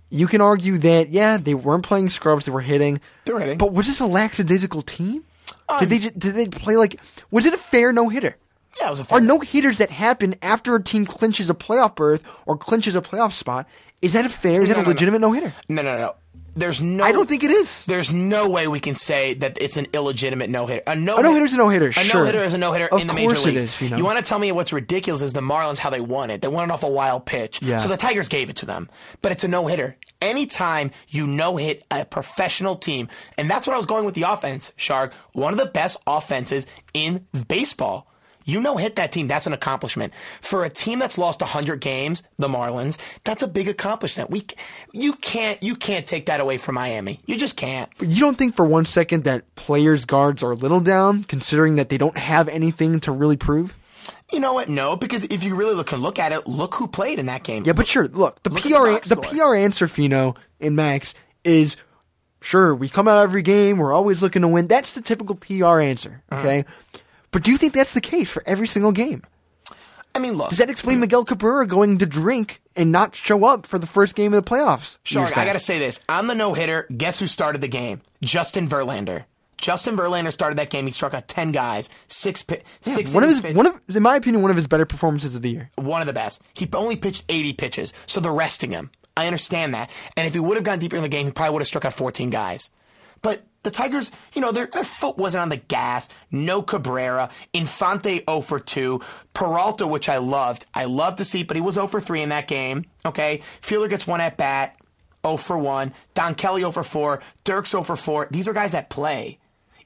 [0.10, 2.99] You can argue that, yeah, they weren't playing scrubs, they were hitting.
[3.26, 3.60] They were hitting.
[3.60, 5.24] But was this a lackadaisical team?
[5.70, 6.99] Um, did they did they play like
[7.30, 8.36] was it a fair no hitter?
[8.80, 11.53] Yeah, it was a fair Are no hitters that happen after a team clinches a
[11.53, 13.67] playoff berth or clinches a playoff spot?
[14.01, 14.61] Is that a fair?
[14.61, 14.89] Is No, that a no, no.
[14.89, 15.53] legitimate no hitter?
[15.67, 16.15] No, no, no.
[16.55, 17.03] There's no.
[17.03, 17.86] I don't think it is.
[17.86, 20.82] There's no way we can say that it's an illegitimate no hitter.
[20.88, 22.22] A no A no-hitter's a no-hitter, A sure.
[22.22, 23.63] no hitter is a no hitter in the major leagues.
[23.63, 24.03] is, you know.
[24.03, 26.41] want to tell me what's ridiculous is the Marlins how they won it.
[26.41, 27.61] They won it off a wild pitch.
[27.61, 27.78] Yeah.
[27.78, 28.89] So the Tigers gave it to them,
[29.22, 29.95] but it's a no hitter.
[30.22, 34.24] Anytime you no hit a professional team, and that's what I was going with the
[34.24, 35.13] offense, Shark.
[35.34, 38.07] One of the best offenses in baseball.
[38.49, 40.13] You know, hit that team, that's an accomplishment.
[40.41, 44.29] For a team that's lost 100 games, the Marlins, that's a big accomplishment.
[44.29, 44.45] We
[44.91, 47.19] you can't you can't take that away from Miami.
[47.25, 47.89] You just can't.
[47.99, 51.89] You don't think for one second that players' guards are a little down, considering that
[51.89, 53.77] they don't have anything to really prove?
[54.31, 54.69] You know what?
[54.69, 57.43] No, because if you really look and look at it, look who played in that
[57.43, 57.63] game.
[57.65, 58.07] Yeah, but sure.
[58.07, 59.21] Look, the Look PR the the.
[59.21, 61.77] PR answer, Fino and Max, is
[62.41, 63.77] sure we come out every game.
[63.77, 64.67] We're always looking to win.
[64.67, 66.23] That's the typical PR answer.
[66.31, 66.63] Uh-huh.
[67.32, 69.23] But do you think that's the case for every single game?
[70.15, 70.49] I mean, look.
[70.49, 74.15] Does that explain Miguel Cabrera going to drink and not show up for the first
[74.15, 74.97] game of the playoffs?
[75.07, 75.99] Years I got to say this.
[76.09, 78.01] On the no hitter, guess who started the game?
[78.23, 79.25] Justin Verlander.
[79.57, 80.86] Justin Verlander started that game.
[80.86, 84.01] He struck out 10 guys, six, pi- Yeah, six one of his one of in
[84.01, 85.69] my opinion one of his better performances of the year.
[85.75, 86.41] one of the best.
[86.53, 88.89] He only pitched 80 pitches, so they're resting him.
[89.17, 89.89] I understand that.
[90.15, 91.84] And if he would have gone deeper in the game, he probably would have struck
[91.86, 92.71] out 14 guys.
[93.21, 96.10] But the Tigers, you know, their, their foot wasn't on the gas.
[96.32, 97.30] No Cabrera.
[97.53, 99.01] Infante 0 for 2.
[99.34, 100.66] Peralta, which I loved.
[100.74, 102.86] I loved to see, but he was 0 for 3 in that game.
[103.05, 103.41] Okay.
[103.62, 104.78] Fielder gets one at bat.
[105.26, 105.93] 0 for 1.
[106.14, 107.22] Don Kelly 0 for 4.
[107.43, 108.28] Dirks 0 for 4.
[108.32, 109.39] These are guys that play.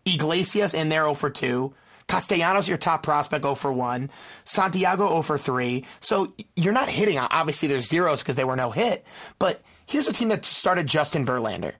[0.06, 1.74] Iglesias in there 0 for 2.
[2.08, 4.12] Castellanos, your top prospect, 0 for 1.
[4.44, 5.86] Santiago, 0 for 3.
[6.00, 7.18] So you're not hitting.
[7.18, 9.06] Obviously, there's zeros because they were no hit.
[9.40, 11.74] But here's a team that started Justin Verlander.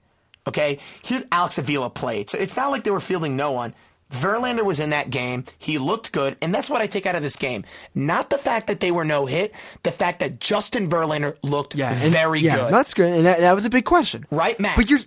[0.46, 0.78] Okay?
[1.02, 2.30] Here's Alex Avila played.
[2.30, 3.74] So it's not like they were fielding no one.
[4.10, 5.44] Verlander was in that game.
[5.58, 7.64] He looked good, and that's what I take out of this game.
[7.94, 11.96] Not the fact that they were no hit, the fact that Justin Verlander looked and-
[11.96, 12.72] very yeah, good.
[12.72, 14.26] That's good, and that, that was a big question.
[14.30, 14.76] Right, Matt?
[14.76, 15.00] But you're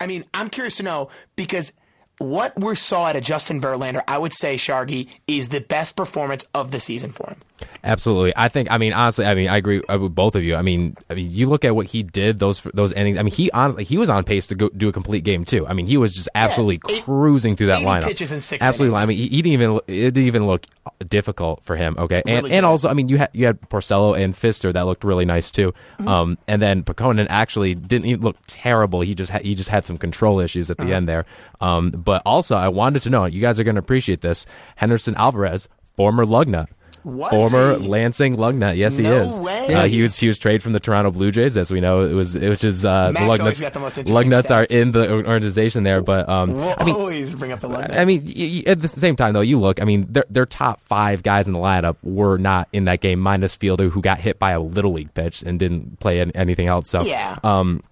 [0.00, 1.72] I mean, I'm curious to know because
[2.18, 6.44] what we saw at a Justin Verlander, I would say, Shargy, is the best performance
[6.54, 7.38] of the season for him.
[7.82, 8.32] Absolutely.
[8.36, 8.70] I think.
[8.70, 9.24] I mean, honestly.
[9.24, 10.54] I mean, I agree uh, with both of you.
[10.56, 13.16] I mean, I mean, you look at what he did those those innings.
[13.16, 15.66] I mean, he honestly he was on pace to go do a complete game too.
[15.66, 18.02] I mean, he was just absolutely eight- cruising through that 80 lineup.
[18.04, 18.96] pitches in six Absolutely.
[18.96, 19.04] innings.
[19.04, 20.66] I mean, he, he didn't even it didn't even look
[21.08, 21.96] difficult for him.
[21.98, 24.82] Okay, and Really and also, I mean, you had you had Porcello and Fister that
[24.86, 25.72] looked really nice too.
[25.98, 26.08] Mm-hmm.
[26.08, 29.00] Um, and then Peconin actually didn't even look terrible.
[29.00, 30.92] He just had, he just had some control issues at the Uh-huh.
[30.94, 31.24] end there.
[31.60, 34.46] Um, but also, I wanted to know you guys are going to appreciate this.
[34.76, 36.66] Henderson Alvarez, former Lugna.
[37.04, 37.88] Was former he?
[37.88, 38.76] Lansing Lugnut.
[38.76, 39.38] yes, he No is.
[39.38, 39.72] way.
[39.74, 42.02] Uh, he was he was traded from the Toronto Blue Jays, as we know.
[42.02, 43.94] It was which is uh, Max the Lugnuts.
[43.94, 47.60] the Lugnuts are in the organization there, but um, We'll I mean, always bring up
[47.60, 47.96] the Lugnuts.
[47.98, 49.80] I mean, y- y- at the same time though, you look.
[49.80, 53.18] I mean, their their top five guys in the lineup were not in that game,
[53.20, 56.66] minus Fielder, who got hit by a little league pitch and didn't play an- anything
[56.66, 56.88] else.
[56.90, 57.38] So Yeah.
[57.44, 57.82] um,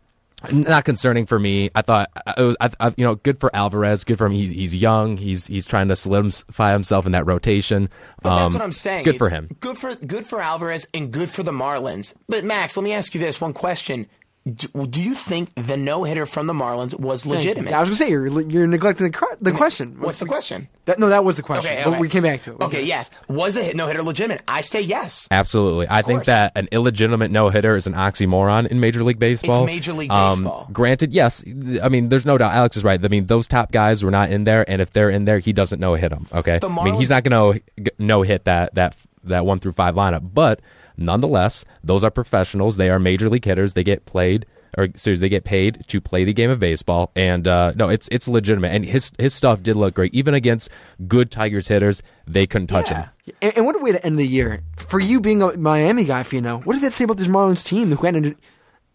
[0.53, 1.71] not concerning for me.
[1.75, 4.05] I thought it was, I, I, you know, good for Alvarez.
[4.05, 4.33] Good for him.
[4.33, 5.17] He's he's young.
[5.17, 7.89] He's he's trying to solidify himself in that rotation.
[8.23, 9.05] But that's Um, what I'm saying.
[9.05, 9.49] Good for him.
[9.61, 12.15] Good for good for Alvarez and good for the Marlins.
[12.29, 14.07] But Max, let me ask you this one question:
[14.55, 17.73] Do, do you think the no hitter from the Marlins was legitimate?
[17.73, 20.01] I was gonna say you're you're neglecting the, cr- the question.
[20.01, 20.69] What's the question?
[20.87, 21.71] That, no, that was the question.
[21.73, 22.01] Okay, but okay.
[22.01, 22.61] we came back to it.
[22.63, 23.11] Okay, yes.
[23.29, 24.43] Was the hit no hitter legitimate?
[24.49, 25.29] I say yes.
[25.31, 25.87] Absolutely.
[25.91, 29.67] I think that an illegitimate no hitter is an oxymoron in Major League Baseball.
[29.67, 30.69] Major League Um, Baseball.
[30.73, 31.45] granted, yes.
[31.83, 32.53] I mean, there's no doubt.
[32.53, 33.05] Alex is right.
[33.05, 35.53] I mean, those top guys were not in there, and if they're in there, he
[35.53, 36.27] doesn't no hit them.
[36.33, 36.59] Okay.
[36.59, 39.95] The I mean, he's not going to no hit that that that one through five
[39.95, 40.61] lineup, but
[40.99, 42.77] nonetheless, those are professionals.
[42.77, 43.73] They are major league hitters.
[43.73, 44.45] They get played.
[44.77, 48.07] Or seriously, they get paid to play the game of baseball, and uh, no, it's
[48.13, 48.69] it's legitimate.
[48.69, 50.69] And his his stuff did look great, even against
[51.07, 52.03] good Tigers hitters.
[52.27, 53.07] They couldn't touch him.
[53.41, 56.23] And, and what a way to end the year for you being a Miami guy.
[56.31, 57.91] Know, what does that say about this Marlins team?
[57.91, 58.37] Who ended?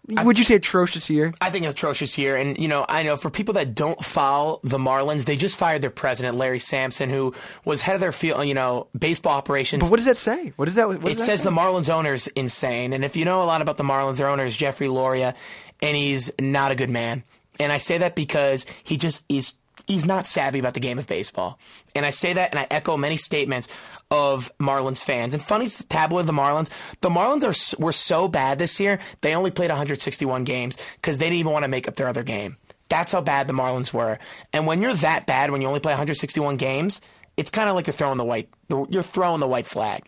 [0.09, 1.33] Would you say atrocious year?
[1.39, 2.35] I think atrocious here.
[2.35, 5.81] And, you know, I know for people that don't follow the Marlins, they just fired
[5.81, 7.33] their president, Larry Sampson, who
[7.63, 9.81] was head of their field, you know, baseball operations.
[9.81, 10.51] But what does that say?
[10.57, 10.87] What does that?
[10.89, 11.49] What does it that says say?
[11.49, 12.91] the Marlins owner is insane.
[12.91, 15.35] And if you know a lot about the Marlins, their owner is Jeffrey Loria,
[15.81, 17.23] and he's not a good man.
[17.59, 19.53] And I say that because he just is
[19.87, 21.59] he's not savvy about the game of baseball.
[21.95, 23.67] And I say that and I echo many statements
[24.11, 25.33] of Marlins fans.
[25.33, 26.69] And funny tabloid the Marlins,
[27.01, 31.25] the Marlins are were so bad this year, they only played 161 games cuz they
[31.25, 32.57] didn't even want to make up their other game.
[32.89, 34.19] That's how bad the Marlins were.
[34.51, 37.01] And when you're that bad when you only play 161 games,
[37.37, 38.49] it's kind of like you're throwing the white
[38.89, 40.03] you're throwing the white flag.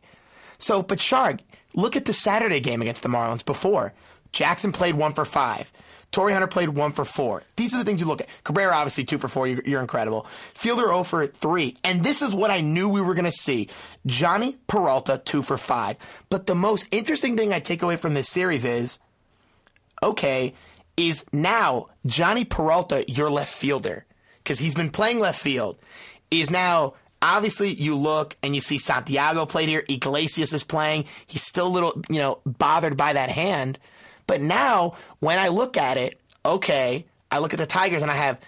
[0.57, 1.39] So, but Shark,
[1.73, 3.93] look at the Saturday game against the Marlins before.
[4.31, 5.71] Jackson played one for five.
[6.11, 7.43] Torii Hunter played one for four.
[7.57, 8.27] These are the things you look at.
[8.43, 9.47] Cabrera, obviously, two for four.
[9.47, 10.23] You're, incredible.
[10.53, 11.75] Fielder 0 for three.
[11.83, 13.67] And this is what I knew we were going to see.
[14.07, 15.97] Jhonny Peralta, two for five.
[16.29, 18.99] But the most interesting thing I take away from this series is
[20.01, 20.53] okay,
[20.97, 24.05] is now Jhonny Peralta your left fielder?
[24.37, 25.77] Because he's been playing left field.
[26.31, 29.83] Is now obviously you look and you see Santiago played here.
[29.89, 31.05] Iglesias is playing.
[31.27, 33.79] He's still a little you know bothered by that hand.
[34.27, 38.15] But now when I look at it, okay, I look at the Tigers and I
[38.15, 38.39] have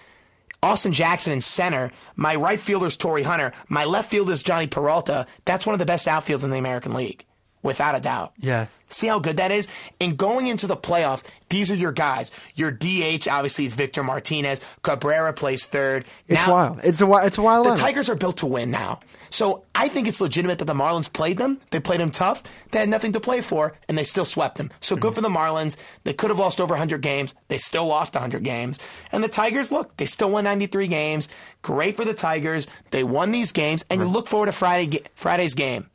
[0.62, 1.92] Austin Jackson in center.
[2.16, 3.52] My right fielder is Torii Hunter.
[3.68, 5.26] My left fielder is Jhonny Peralta.
[5.44, 7.24] That's one of the best outfields in the American League,
[7.62, 8.32] without a doubt.
[8.38, 8.66] Yeah.
[8.88, 9.68] See how good that is?
[10.00, 12.32] And going into the playoffs, these are your guys.
[12.54, 14.60] Your DH, obviously, is Victor Martinez.
[14.82, 16.06] Cabrera plays third.
[16.26, 16.80] It's wild.
[16.82, 17.66] It's a it's a wild.
[17.66, 17.76] the lineup.
[17.76, 19.00] Tigers are built to win now.
[19.30, 21.60] So I think it's legitimate that the Marlins played them.
[21.70, 22.42] They played them tough.
[22.70, 24.70] They had nothing to play for, and they still swept them.
[24.80, 25.02] So Mm-hmm.
[25.02, 25.76] good for the Marlins.
[26.04, 27.34] They could have lost over 100 games.
[27.48, 28.78] They still lost 100 games.
[29.12, 31.28] And the Tigers, look, they still won 93 games.
[31.62, 32.66] Great for the Tigers.
[32.90, 35.90] They won these games, and you look forward to Friday Friday's game.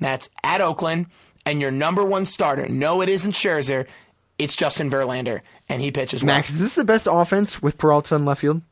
[0.00, 1.06] That's at Oakland,
[1.44, 2.68] and your number one starter.
[2.68, 3.88] No, it isn't Scherzer.
[4.38, 6.36] It's Justin Verlander, and he pitches well.
[6.36, 8.62] Max, is this the best offense with Peralta in left field?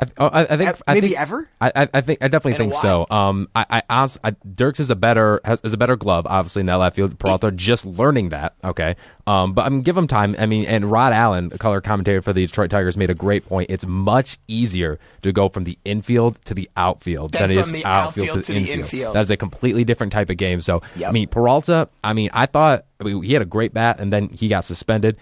[0.00, 1.48] I, oh, I, I think I maybe think- ever?
[1.60, 3.06] I, I, think I definitely In a think so.
[3.10, 6.66] Um, I, I, I Dirks is a better has, is a better glove, obviously in
[6.66, 7.18] that left field.
[7.18, 8.54] Peralta just learning that.
[8.62, 8.94] Okay.
[9.26, 10.36] Um, but I mean, give him time.
[10.38, 13.46] I mean, and Rod Allen, the color commentator for the Detroit Tigers, made a great
[13.46, 13.70] point.
[13.70, 17.66] It's much easier to go from the infield to the outfield Than than, it is
[17.66, 18.78] from the outfield, outfield to, to the infield.
[18.78, 19.14] infield.
[19.16, 20.60] That is a completely different type of game.
[20.60, 21.08] So Yep.
[21.08, 21.88] I mean, Peralta.
[22.04, 24.64] I mean, I thought I mean, he had a great bat, and then he got
[24.64, 25.16] suspended.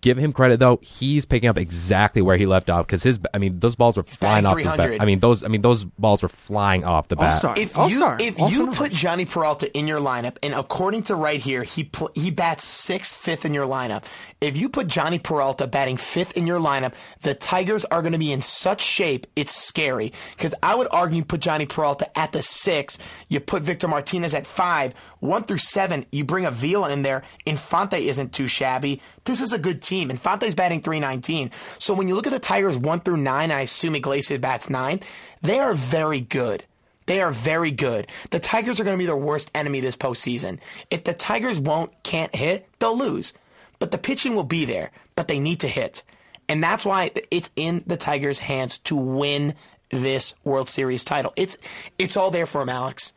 [0.00, 3.38] Give him credit though; he's picking up exactly where he left off because his, I
[3.38, 5.00] mean, those balls were flying off his bat.
[5.02, 7.42] I mean, those, I mean, those balls were flying off the bat.
[7.58, 11.64] If you if you put Jhonny Peralta in your lineup, and according to right here,
[11.64, 14.04] he pl- he bats sixth, fifth in your lineup.
[14.40, 18.18] If you put Jhonny Peralta batting fifth in your lineup, the Tigers are going to
[18.18, 20.12] be in such shape it's scary.
[20.36, 24.32] Because I would argue you put Jhonny Peralta at the six, you put Victor Martinez
[24.32, 27.22] at five, one through seven, you bring Avila in there.
[27.46, 29.00] Infante isn't too shabby.
[29.24, 30.10] This is a good team.
[30.10, 31.50] Infante's batting 319.
[31.78, 35.00] So when you look at the Tigers one through nine, I assume Iglesias bats nine,
[35.42, 36.64] they are very good.
[37.06, 38.06] They are very good.
[38.30, 40.58] The Tigers are going to be their worst enemy this postseason.
[40.90, 43.32] If the Tigers won't can't hit, they'll lose.
[43.78, 46.04] But the pitching will be there, but they need to hit.
[46.48, 49.54] And that's why it's in the Tigers' hands to win
[49.90, 51.32] this World Series title.
[51.36, 51.58] It's
[51.98, 53.12] it's all there for them, Alex.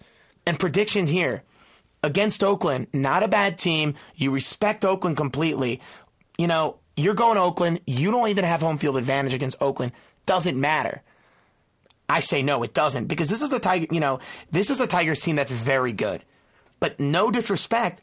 [0.45, 1.43] And prediction here
[2.03, 3.95] against Oakland, not a bad team.
[4.15, 5.81] You respect Oakland completely.
[6.37, 7.81] You know, you're going to Oakland.
[7.85, 9.91] You don't even have home field advantage against Oakland.
[10.25, 11.01] Doesn't matter.
[12.07, 13.87] I say no, it doesn't because this is a Tiger.
[13.89, 14.19] You know,
[14.51, 16.23] this is a Tigers team that's very good.
[16.79, 18.01] But no disrespect,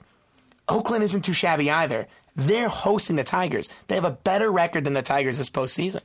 [0.68, 2.08] Oakland isn't too shabby either.
[2.34, 3.68] They're hosting the Tigers.
[3.86, 6.00] They have a better record than the Tigers this postseason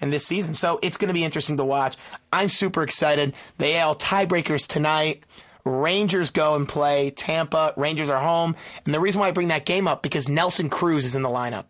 [0.00, 0.54] and this season.
[0.54, 1.96] So it's going to be interesting to watch.
[2.32, 3.34] I'm super excited.
[3.58, 5.22] The AL tiebreakers tonight.
[5.64, 7.72] Rangers go and play Tampa.
[7.76, 8.54] Rangers are home.
[8.84, 11.28] And the reason why I bring that game up because Nelson Cruz is in the
[11.30, 11.64] lineup.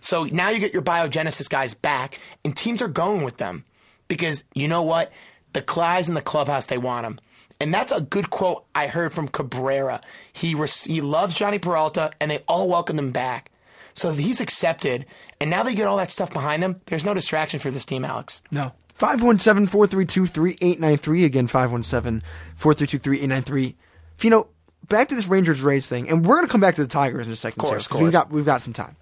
[0.00, 3.64] So now you get your biogenesis guys back, and teams are going with them
[4.08, 5.12] because you know what?
[5.52, 7.20] The Clydes in the clubhouse, they want them.
[7.60, 10.00] And that's a good quote I heard from Cabrera.
[10.32, 13.52] He res- he loves Jhonny Peralta, and they all welcomed him back.
[13.94, 15.06] So he's accepted,
[15.40, 18.04] and now they get all that stuff behind him, there's no distraction for this team,
[18.04, 18.42] Alex.
[18.50, 18.72] No.
[19.00, 21.24] 517 432 3893.
[21.24, 22.22] Again, 517
[22.54, 23.76] 432 3893.
[24.18, 24.48] Fino,
[24.88, 27.26] back to this Rangers Rays thing, and we're going to come back to the Tigers
[27.26, 27.62] in a second.
[27.62, 28.96] Of course, too, of 'cause We've got, we've got some time.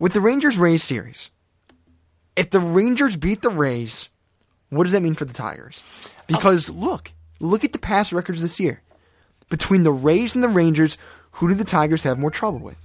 [0.00, 1.30] With the Rangers Rays series,
[2.34, 4.08] if the Rangers beat the Rays,
[4.70, 5.84] what does that mean for the Tigers?
[6.26, 8.82] Because look, look at the past records this year.
[9.48, 10.98] Between the Rays and the Rangers,
[11.30, 12.76] who do the Tigers have more trouble with?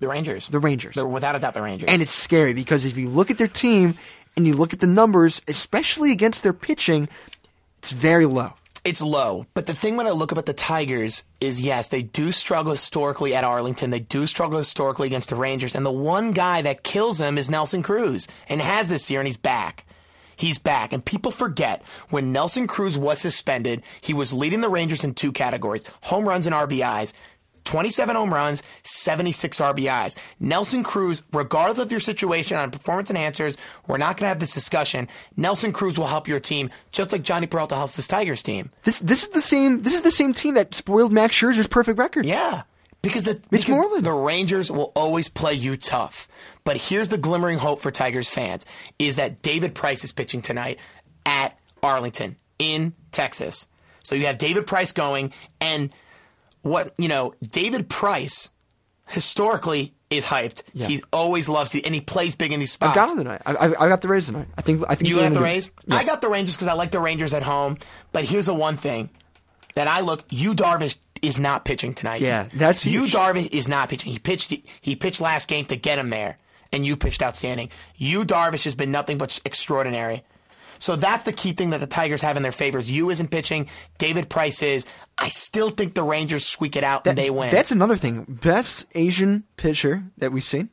[0.00, 0.48] The Rangers.
[0.48, 0.96] The Rangers.
[0.96, 1.88] They're without a doubt the Rangers.
[1.88, 3.94] And it's scary because if you look at their team
[4.36, 7.08] and you look at the numbers, especially against their pitching,
[7.78, 8.54] it's very low.
[8.84, 9.46] It's low.
[9.54, 12.72] But the thing when I look up at the Tigers is yes, they do struggle
[12.72, 13.90] historically at Arlington.
[13.90, 15.76] They do struggle historically against the Rangers.
[15.76, 19.28] And the one guy that kills them is Nelson Cruz and has this year, and
[19.28, 19.84] he's back.
[20.34, 20.92] He's back.
[20.92, 25.30] And people forget when Nelson Cruz was suspended, he was leading the Rangers in two
[25.30, 27.12] categories home runs and RBIs.
[27.64, 30.16] 27 home runs, 76 RBIs.
[30.40, 33.56] Nelson Cruz, regardless of your situation on performance enhancers,
[33.86, 35.08] we're not going to have this discussion.
[35.36, 38.70] Nelson Cruz will help your team just like Jhonny Peralta helps this Tigers team.
[38.84, 41.98] This this is the same this is the same team that spoiled Max Scherzer's perfect
[41.98, 42.26] record.
[42.26, 42.62] Yeah.
[43.02, 44.06] Because the Mitch because Moreland.
[44.06, 46.28] the Rangers will always play you tough.
[46.64, 48.64] But here's the glimmering hope for Tigers fans
[48.98, 50.78] is that David Price is pitching tonight
[51.26, 53.66] at Arlington in Texas.
[54.02, 55.92] So you have David Price going and
[56.62, 58.50] what, you know, David Price
[59.08, 60.62] historically is hyped.
[60.72, 60.86] Yeah.
[60.86, 62.92] He always loves it and he plays big in these spots.
[62.92, 63.42] I got them tonight.
[63.46, 64.48] I, I, I got the Rays tonight.
[64.56, 65.70] I think I think You got the Rays?
[65.86, 65.96] Yeah.
[65.96, 67.78] I got the Rangers because I like the Rangers at home.
[68.12, 69.10] But here's the one thing
[69.74, 70.24] that I look.
[70.30, 72.20] Yu Darvish is not pitching tonight.
[72.20, 73.04] Yeah, that's you.
[73.04, 74.12] Darvish is not pitching.
[74.12, 74.52] He pitched.
[74.80, 76.38] He pitched last game to get him there,
[76.72, 77.70] and you pitched outstanding.
[77.96, 80.24] Yu Darvish has been nothing but extraordinary.
[80.82, 82.90] So that's the key thing that the Tigers have in their favors.
[82.90, 83.68] Yu isn't pitching.
[83.98, 84.84] David Price is.
[85.16, 87.50] I still think the Rangers squeak it out and they win.
[87.50, 88.24] That's another thing.
[88.24, 90.70] Best Asian pitcher that we've seen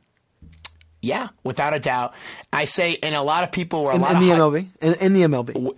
[1.02, 2.14] yeah, without a doubt.
[2.52, 4.66] I say, and a lot of people were a in, lot in of the MLB.
[4.80, 5.76] In, in the MLB.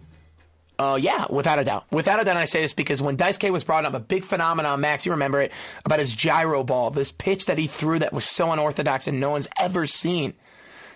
[0.79, 1.85] Uh, yeah, without a doubt.
[1.93, 4.81] Without a doubt, I say this because when Daisuke was brought up, a big phenomenon,
[4.81, 5.53] Max, you remember it,
[5.85, 9.31] about his gyro ball, this pitch that he threw that was so unorthodox and no
[9.31, 10.35] one's ever seen.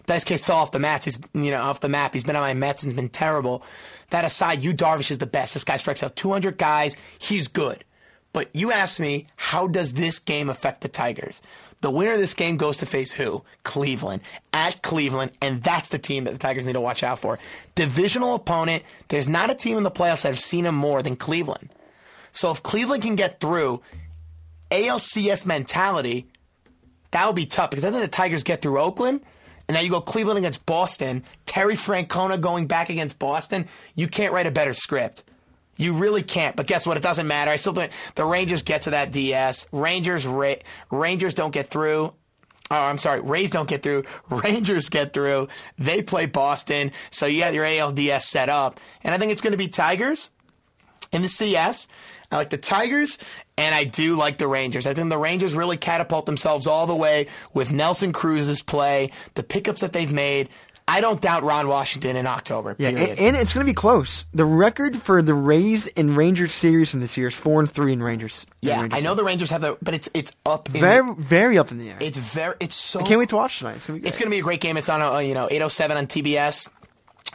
[0.06, 1.04] Daisuke's fell off the mats.
[1.04, 2.12] He's, you know, off the map.
[2.12, 3.62] He's been on my Mets and he's been terrible.
[4.10, 5.54] That aside, Yu Darvish is the best.
[5.54, 6.94] This guy strikes out 200 guys.
[7.18, 7.84] He's good.
[8.32, 11.40] But you asked me, how does this game affect the Tigers?
[11.80, 13.42] The winner of this game goes to face who?
[13.62, 14.22] Cleveland.
[14.52, 17.38] At Cleveland, and that's the team that the Tigers need to watch out for.
[17.74, 21.16] Divisional opponent, there's not a team in the playoffs that have seen him more than
[21.16, 21.70] Cleveland.
[22.32, 23.80] So if Cleveland can get through
[24.70, 26.26] ALCS mentality,
[27.12, 29.22] that would be tough because I think the Tigers get through Oakland,
[29.68, 33.66] and now you go Cleveland against Boston, Terry Francona going back against Boston.
[33.94, 35.24] You can't write a better script.
[35.76, 36.56] You really can't.
[36.56, 36.96] But guess what?
[36.96, 37.50] It doesn't matter.
[37.50, 39.66] I still think the Rangers get to that DS.
[39.72, 40.54] Rangers, Ra-
[40.90, 42.12] Rangers don't get through.
[42.70, 43.20] Oh, I'm sorry.
[43.20, 44.04] Rays don't get through.
[44.30, 45.48] Rangers get through.
[45.78, 46.92] They play Boston.
[47.10, 48.80] So you got your ALDS set up.
[49.04, 50.30] And I think it's going to be Tigers.
[51.12, 51.86] In the CS,
[52.30, 53.18] I like the Tigers,
[53.56, 54.86] and I do like the Rangers.
[54.86, 59.42] I think the Rangers really catapult themselves all the way with Nelson Cruz's play, the
[59.42, 60.48] pickups that they've made.
[60.88, 62.76] I don't doubt Ron Washington in October.
[62.78, 64.26] Yeah, and, and it's going to be close.
[64.32, 67.92] The record for the Rays and Rangers series in this year is four and three
[67.92, 68.46] in Rangers.
[68.62, 70.68] in yeah, Rangers I know the Rangers have the, but it's it's up.
[70.68, 71.96] In very very up in the air.
[72.00, 72.54] It's very.
[72.60, 73.00] It's so.
[73.00, 73.76] I can't wait to watch tonight.
[73.76, 74.08] It's going to be good.
[74.08, 74.76] It's going to be a great game.
[74.76, 76.68] It's on uh, you know 807 on TBS.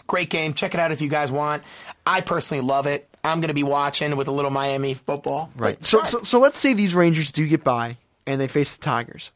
[0.07, 0.53] Great game.
[0.53, 1.63] Check it out if you guys want.
[2.05, 3.09] I personally love it.
[3.23, 5.51] I'm going to be watching with a little Miami football.
[5.55, 5.83] right.
[5.85, 9.31] So, so so let's say these Rangers do get by and they face the Tigers.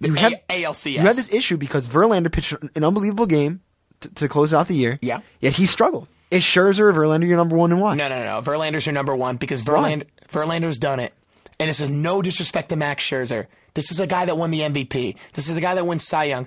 [0.00, 0.92] You A- have ALCS.
[0.92, 3.60] you have this issue because Verlander pitched an unbelievable game
[4.00, 4.98] to, to close out the year.
[5.02, 5.20] Yeah.
[5.40, 6.08] Yet he struggled.
[6.30, 7.94] Is Scherzer or Verlander your number one and why?
[7.94, 8.42] No, no, no.
[8.42, 9.74] Verlander's your number one because Why?
[9.94, 11.14] Verlander, Verlander's done it.
[11.58, 13.46] And this is no disrespect to Max Scherzer.
[13.74, 15.16] This is a guy that won the MVP.
[15.32, 16.46] This is a guy that wins Cy Young.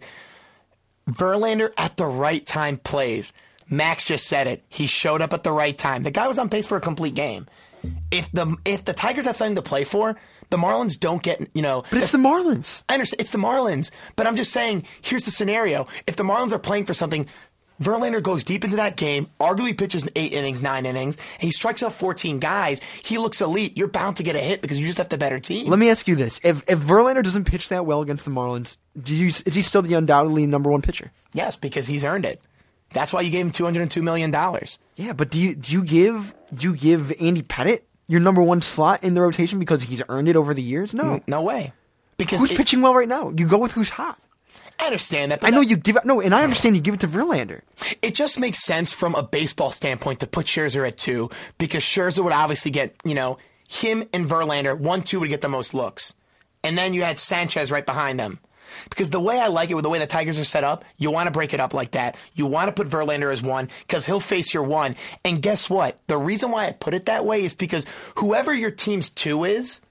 [1.09, 3.33] Verlander at the right time plays.
[3.71, 4.63] Max just said it.
[4.69, 6.03] He showed up at the right time.
[6.03, 7.47] The guy was on pace for a complete game.
[8.11, 10.15] If the if the Tigers have something to play for,
[10.51, 11.83] the Marlins don't get you know.
[11.89, 12.83] But it's the Marlins.
[12.87, 14.83] I understand it's the Marlins, but I'm just saying.
[15.01, 17.25] Here's the scenario: if the Marlins are playing for something,
[17.81, 21.81] Verlander goes deep into that game, arguably pitches eight innings, nine innings, and he strikes
[21.81, 22.81] out 14 guys.
[23.03, 23.75] He looks elite.
[23.75, 25.67] You're bound to get a hit because you just have the better team.
[25.67, 28.77] Let me ask you this: If if Verlander doesn't pitch that well against the Marlins,
[29.01, 31.11] do you is he still the undoubtedly number one pitcher?
[31.33, 32.41] yes, because he's earned it.
[32.93, 34.79] That's why you gave him 202 million dollars.
[34.95, 38.61] Yeah, but do you do you give do you give Andy Pettitte your number one
[38.61, 40.93] slot in the rotation because he's earned it over the years?
[40.93, 41.73] No, No way.
[42.17, 43.29] Because who's it- pitching well right now?
[43.35, 44.19] You go with who's hot.
[44.79, 45.41] I understand that.
[45.41, 47.07] But I know that- you give it no, and I understand you give it to
[47.07, 47.61] Verlander.
[48.01, 52.23] It just makes sense from a baseball standpoint to put Scherzer at two because Scherzer
[52.23, 53.37] would obviously get, you know,
[53.69, 56.15] him and Verlander, one, two would get the most looks.
[56.63, 58.39] And then you had Sanchez right behind them.
[58.89, 61.11] Because the way I like it with the way the Tigers are set up, you
[61.11, 62.15] want to break it up like that.
[62.33, 64.95] You want to put Verlander as one because he'll face your one.
[65.23, 65.99] And guess what?
[66.07, 67.85] The reason why I put it that way is because
[68.17, 69.81] whoever your team's two is,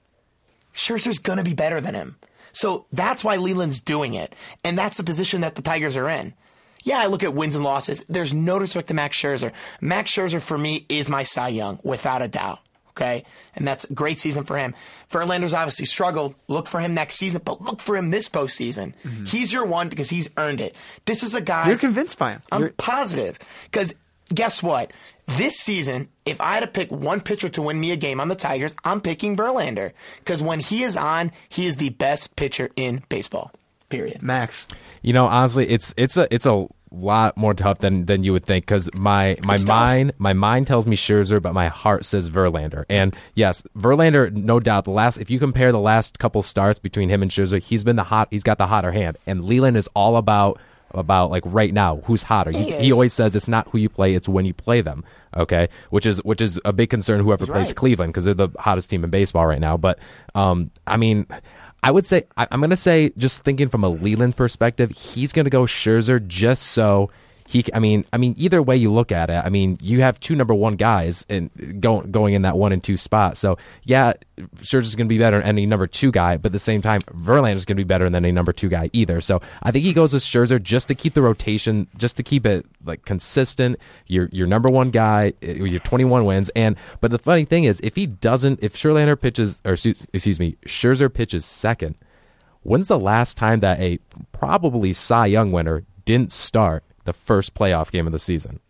[0.72, 2.16] Scherzer's going to be better than him.
[2.52, 4.34] So that's why Leyland's doing it.
[4.64, 6.34] And that's the position that the Tigers are in.
[6.82, 8.02] Yeah, I look at wins and losses.
[8.08, 9.52] There's no disrespect to Max Scherzer.
[9.80, 12.60] Max Scherzer, for me, is my Cy Young, without a doubt.
[13.00, 13.24] Okay?
[13.54, 14.74] And that's a great season for him.
[15.10, 16.34] Verlander's obviously struggled.
[16.48, 18.92] Look for him next season, but look for him this postseason.
[19.04, 19.24] Mm-hmm.
[19.24, 20.74] He's your one because he's earned it.
[21.06, 21.68] This is a guy.
[21.68, 22.42] You're convinced by him.
[22.52, 23.38] I'm You're- positive.
[23.64, 23.94] Because
[24.34, 24.92] guess what?
[25.26, 28.28] This season, if I had to pick one pitcher to win me a game on
[28.28, 29.92] the Tigers, I'm picking Verlander.
[30.18, 33.52] Because when he is on, he is the best pitcher in baseball.
[33.88, 34.22] Period.
[34.22, 34.66] Max.
[35.02, 38.44] You know, honestly, it's it's a it's a lot more tough than than you would
[38.44, 39.76] think because my my It's tough.
[39.76, 42.84] mind my mind tells me Scherzer, but my heart says Verlander.
[42.88, 44.84] And yes, Verlander, no doubt.
[44.84, 47.96] The last if you compare the last couple starts between him and Scherzer, he's been
[47.96, 48.28] the hot.
[48.30, 50.58] He's got the hotter hand, and Leyland is all about
[50.92, 52.50] about like right now who's hotter.
[52.50, 55.04] He He, he always says it's not who you play, it's when you play them.
[55.36, 57.76] Okay, which is which is a big concern whoever plays right.
[57.76, 59.76] Cleveland because they're the hottest team in baseball right now.
[59.76, 59.98] But
[60.34, 61.26] um, I mean.
[61.82, 65.32] I would say I, I'm going to say just thinking from a Leyland perspective, he's
[65.32, 67.10] going to go Scherzer just so
[67.50, 67.64] he.
[67.74, 70.34] I mean, I mean either way you look at it, I mean you have two
[70.34, 73.36] number one guys and going going in that one and two spot.
[73.36, 74.12] So yeah,
[74.56, 77.00] Scherzer's going to be better than any number two guy, but at the same time
[77.02, 79.20] Verlander's going to be better than a number two guy either.
[79.20, 82.46] So I think he goes with Scherzer just to keep the rotation, just to keep
[82.46, 83.78] it like consistent.
[84.06, 87.80] Your your number one guy, uh, your 21 wins, and but the funny thing is
[87.80, 91.96] if he doesn't, if Scherlander pitches or excuse me, Scherzer pitches second.
[92.62, 93.98] When's the last time that a
[94.32, 98.60] probably Cy Young winner didn't start the first playoff game of the season?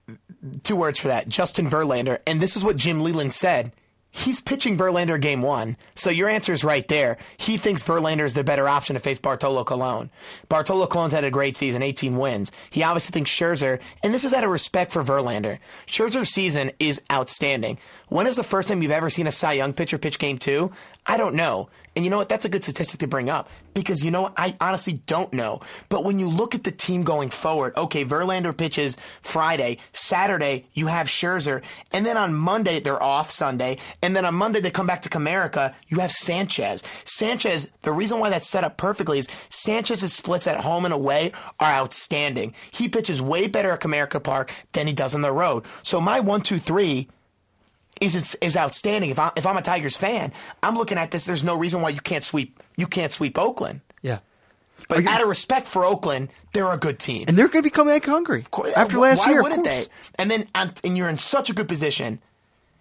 [0.63, 2.21] Two words for that Justin Verlander.
[2.27, 3.73] And this is what Jim Leyland said.
[4.13, 5.77] He's pitching Verlander game one.
[5.95, 7.17] So your answer is right there.
[7.37, 10.11] He thinks Verlander is the better option to face Bartolo Colon.
[10.49, 12.51] Bartolo Colon's had a great season, 18 wins.
[12.71, 15.59] He obviously thinks Scherzer, and this is out of respect for Verlander.
[15.87, 17.79] Scherzer's season is outstanding.
[18.11, 20.73] When is the first time you've ever seen a Cy Young pitcher pitch game two?
[21.07, 21.69] I don't know.
[21.95, 22.29] And you know what?
[22.29, 24.33] That's a good statistic to bring up because you know what?
[24.37, 25.61] I honestly don't know.
[25.89, 30.89] But when you look at the team going forward, okay, Verlander pitches Friday, Saturday you
[30.89, 34.89] have Scherzer, and then on Monday they're off Sunday, and then on Monday they come
[34.89, 35.73] back to Comerica.
[35.87, 36.83] You have Sanchez.
[37.05, 37.71] Sanchez.
[37.83, 41.31] The reason why that's set up perfectly is Sanchez's splits at home and away
[41.61, 42.55] are outstanding.
[42.73, 45.65] He pitches way better at Comerica Park than he does on the road.
[45.85, 47.09] So my one, two, three
[48.01, 49.11] is is outstanding.
[49.11, 50.33] If I if I'm a Tigers fan,
[50.63, 51.27] I'm looking at this.
[51.27, 53.81] There's no reason why you can't sweep you can't sweep Oakland.
[54.03, 54.19] Yeah.
[54.89, 57.27] But out of respect for Oakland, they're a good team.
[57.29, 58.45] And they're going to be coming back hungry
[58.75, 59.41] after last why year.
[59.41, 59.85] of wouldn't they?
[60.17, 62.21] And then and you're in such a good position.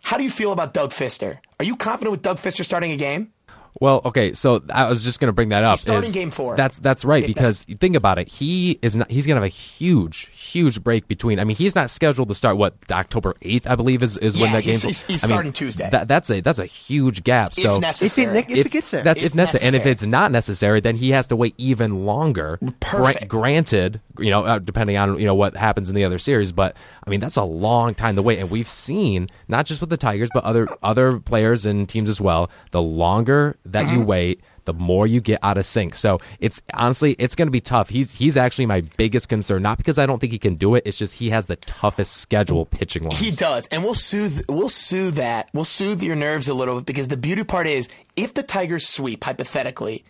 [0.02, 1.40] How do you feel about Doug Fister?
[1.60, 3.34] Are you confident with Doug Fister starting a game?
[3.80, 5.74] Well, okay, so I was just going to bring that up.
[5.78, 6.56] He's starting is- game four.
[6.56, 8.28] That's that's right Okay, because you think about it.
[8.28, 9.10] He is not.
[9.10, 11.40] He's going to have a huge, huge break between.
[11.40, 14.48] I mean, he's not scheduled to start what October eighth, I believe, is, is when
[14.52, 14.72] Yeah, that game.
[14.74, 15.90] he's- he's- he's I mean, starting Tuesday.
[15.90, 17.50] That, that's a that's a huge gap.
[17.50, 18.38] If So necessary.
[18.40, 19.04] If it- if it gets there.
[19.04, 19.68] that's If if necessary.
[19.68, 22.58] And if it's not necessary, then he has to wait even longer.
[22.62, 23.28] Gra- Perfect.
[23.28, 26.76] granted, you know, uh, depending on you know what happens in the other series, but
[27.06, 29.98] I mean that's a long time to wait, and we've seen not just with the
[29.98, 32.50] Tigers, but other other players and teams as well.
[32.72, 33.96] The longer that Mm-hmm.
[34.00, 35.96] you wait, the more you get out of sync.
[35.96, 37.90] So it's honestly, it's going to be tough.
[37.90, 40.84] He's he's actually my biggest concern, not because I don't think he can do it.
[40.86, 43.20] It's just he has the toughest schedule pitching wise.
[43.20, 45.50] He does, and we'll soothe we'll soothe that.
[45.54, 48.88] We'll soothe your nerves a little bit because the beauty part is if the Tigers
[48.88, 50.04] sweep hypothetically,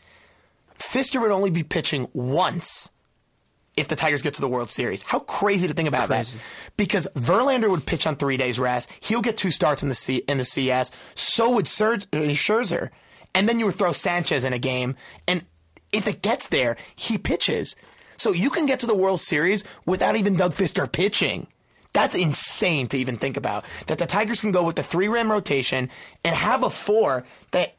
[0.78, 2.92] Fister would only be pitching once
[3.78, 5.04] if the Tigers get to the World Series.
[5.04, 6.36] How crazy to think about that.
[6.76, 8.92] Because Verlander would pitch on 3 days rest.
[9.02, 10.92] He'll get two starts in the C, in the CS.
[11.16, 12.90] So would Ser- uh, Scherzer.
[13.34, 14.96] And then you would throw Sanchez in a game
[15.28, 15.46] and
[15.92, 17.76] if it gets there, he pitches.
[18.18, 21.48] So you can get to the World Series without even Doug Fister pitching.
[21.94, 23.66] That's insane to even think about.
[23.88, 25.90] That the Tigers can go with the three ram rotation
[26.24, 27.76] and have a four that,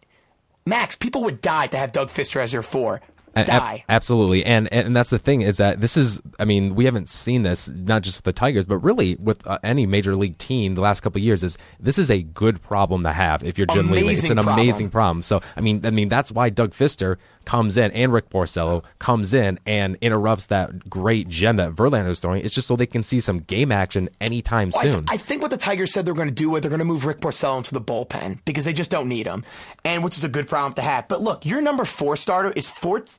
[0.66, 3.00] Max, people would die to have Doug Fister as their four.
[3.36, 6.20] A- absolutely, and and that's the thing is that this is.
[6.38, 9.58] I mean, we haven't seen this not just with the Tigers, but really with uh,
[9.62, 11.42] any major league team the last couple of years.
[11.42, 14.18] Is this is a good problem to have if you're Jim Leyland.
[14.18, 14.58] It's an problem.
[14.58, 15.22] amazing problem.
[15.22, 19.32] So I mean, I mean that's why Doug Fister comes in and Rick Porcello comes
[19.32, 22.44] in and interrupts that great gem that Verlander is throwing.
[22.44, 25.04] It's just so they can see some game action anytime Well, I, th- soon.
[25.08, 27.06] I think what the Tigers said they're going to do is they're going to move
[27.06, 29.44] Rick Porcello into the bullpen because they just don't need him,
[29.84, 31.08] and which is a good problem to have.
[31.08, 32.68] But look, your number four starter is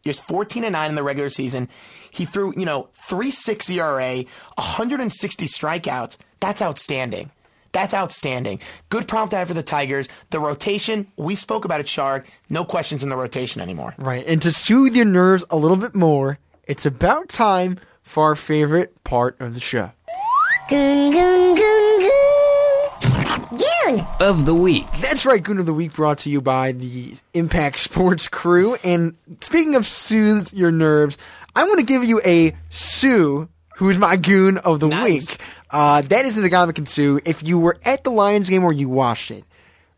[0.03, 1.69] four, is fourteen and nine in the regular season.
[2.09, 4.23] He threw you know three six ERA,
[4.55, 6.17] 160 strikeouts.
[6.39, 7.31] That's outstanding.
[7.73, 8.59] That's outstanding.
[8.89, 10.09] Good prompt to have for the Tigers.
[10.29, 12.27] The rotation, we spoke about it, Shark.
[12.49, 13.95] No questions in the rotation anymore.
[13.97, 14.25] Right.
[14.27, 19.01] And to soothe your nerves a little bit more, it's about time for our favorite
[19.05, 19.91] part of the show.
[23.51, 24.05] Goon.
[24.21, 24.85] Of the week.
[25.01, 28.75] That's right, Goon of the Week brought to you by the Impact Sports crew.
[28.83, 31.17] And speaking of soothes your nerves,
[31.53, 35.37] I want to give you a Suh, who is my Goon of the Week.
[35.69, 37.19] Uh, that is an Ndamukong Suh.
[37.25, 39.43] If you were at the Lions game or you watched it,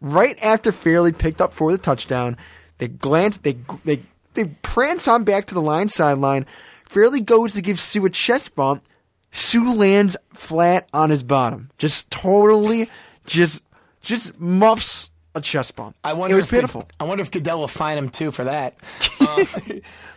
[0.02, 2.38] right after Fairley picked up for the touchdown,
[2.80, 4.00] they glance, they they
[4.34, 6.48] they prance on back to the line sideline.
[6.86, 8.84] Fairley goes to give Suh a chest bump.
[9.32, 12.90] Suh lands flat on his bottom, just totally,
[13.26, 13.64] just
[14.02, 15.96] just muffs a chest bump.
[16.04, 16.88] I wonder it was if Good- pitiful.
[17.00, 18.76] I wonder if Goodell will fine him too for that.
[19.24, 19.48] Um,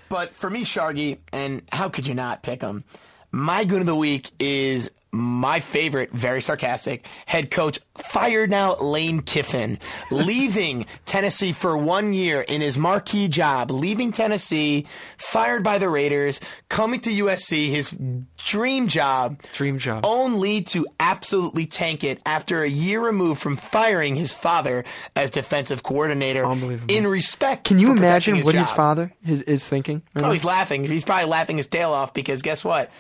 [0.09, 2.83] but for me, Shargy, and how could you not pick him?
[3.31, 9.21] My goon of the week is my favorite, very sarcastic head coach, fired now Lane
[9.23, 9.79] Kiffin,
[10.11, 14.87] leaving Tennessee for one year in his marquee job, leaving Tennessee,
[15.17, 17.95] fired by the Raiders, coming to USC, his
[18.37, 24.15] dream job, dream job, only to absolutely tank it after a year removed from firing
[24.15, 26.45] his father as defensive coordinator.
[26.45, 26.95] Unbelievable.
[26.95, 30.03] In respect, Can you imagine his what his father is, is thinking?
[30.15, 30.85] right Oh, he's laughing.
[30.85, 32.91] He's probably laughing his tail off because guess what?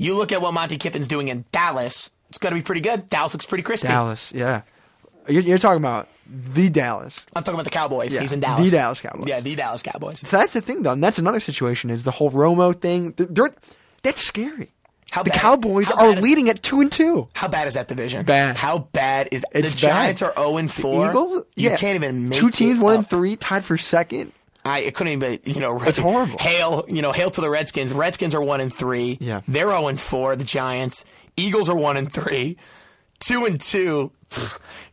[0.00, 2.10] You look at what Monty Kiffin's doing in Dallas.
[2.30, 3.10] It's going to be pretty good.
[3.10, 3.88] Dallas looks pretty crispy.
[3.88, 4.62] Dallas, yeah.
[5.28, 7.26] You're, you're talking about the Dallas.
[7.36, 8.14] I'm talking about the Cowboys.
[8.14, 8.70] Yeah, He's in Dallas.
[8.70, 9.28] the Dallas Cowboys.
[9.28, 10.20] Yeah, the Dallas Cowboys.
[10.20, 10.92] So that's the thing, though.
[10.92, 11.90] And that's another situation.
[11.90, 13.12] Is the whole Romo thing?
[13.12, 13.54] They're, they're-
[14.02, 14.70] that's scary.
[15.10, 17.28] How the bad- Cowboys are is- leading at two and two.
[17.34, 18.24] How bad is that division?
[18.24, 18.56] Bad.
[18.56, 20.28] How bad is It's the Giants bad.
[20.38, 21.04] are 0 and 4.
[21.04, 21.76] The Eagles, You yeah.
[21.76, 24.32] can't even make two teams, one and three, tied for second.
[24.64, 26.38] I it couldn't even, you know, It's horrible.
[26.38, 27.92] Hail, you know, hail to the Redskins.
[27.94, 29.16] Redskins are one and three.
[29.20, 29.40] Yeah.
[29.48, 30.36] they're zero and four.
[30.36, 31.04] The Giants,
[31.36, 32.56] Eagles are one and three,
[33.20, 34.12] two and two.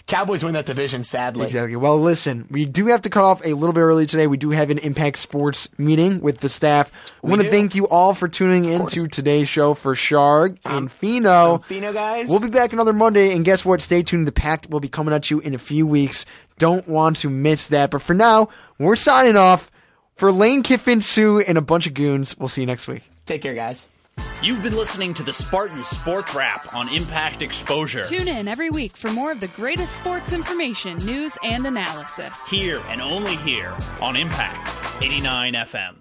[0.07, 1.03] Cowboys win that division.
[1.03, 1.75] Sadly, Exactly.
[1.75, 4.25] Well, listen, we do have to cut off a little bit early today.
[4.25, 6.89] We do have an Impact Sports meeting with the staff.
[6.93, 10.89] I We want to thank you all for tuning into today's show for Sharg and
[10.89, 11.57] Fino.
[11.57, 12.29] Fino guys.
[12.29, 13.81] We'll be back another Monday, and guess what?
[13.81, 14.27] Stay tuned.
[14.27, 16.25] The Pact will be coming at you in a few weeks.
[16.57, 17.91] Don't want to miss that.
[17.91, 18.49] But for now,
[18.79, 19.71] we're signing off.
[20.15, 23.03] For Lane Kiffin, Suh, and a bunch of goons, we'll see you next week.
[23.27, 23.87] Take care, guys.
[24.41, 28.03] You've been listening to the Spartan Sports Wrap on Impact Exposure.
[28.03, 32.33] Tune in every week for more of the greatest sports information, news, and analysis.
[32.47, 35.95] Here and only here on Impact 89 FM.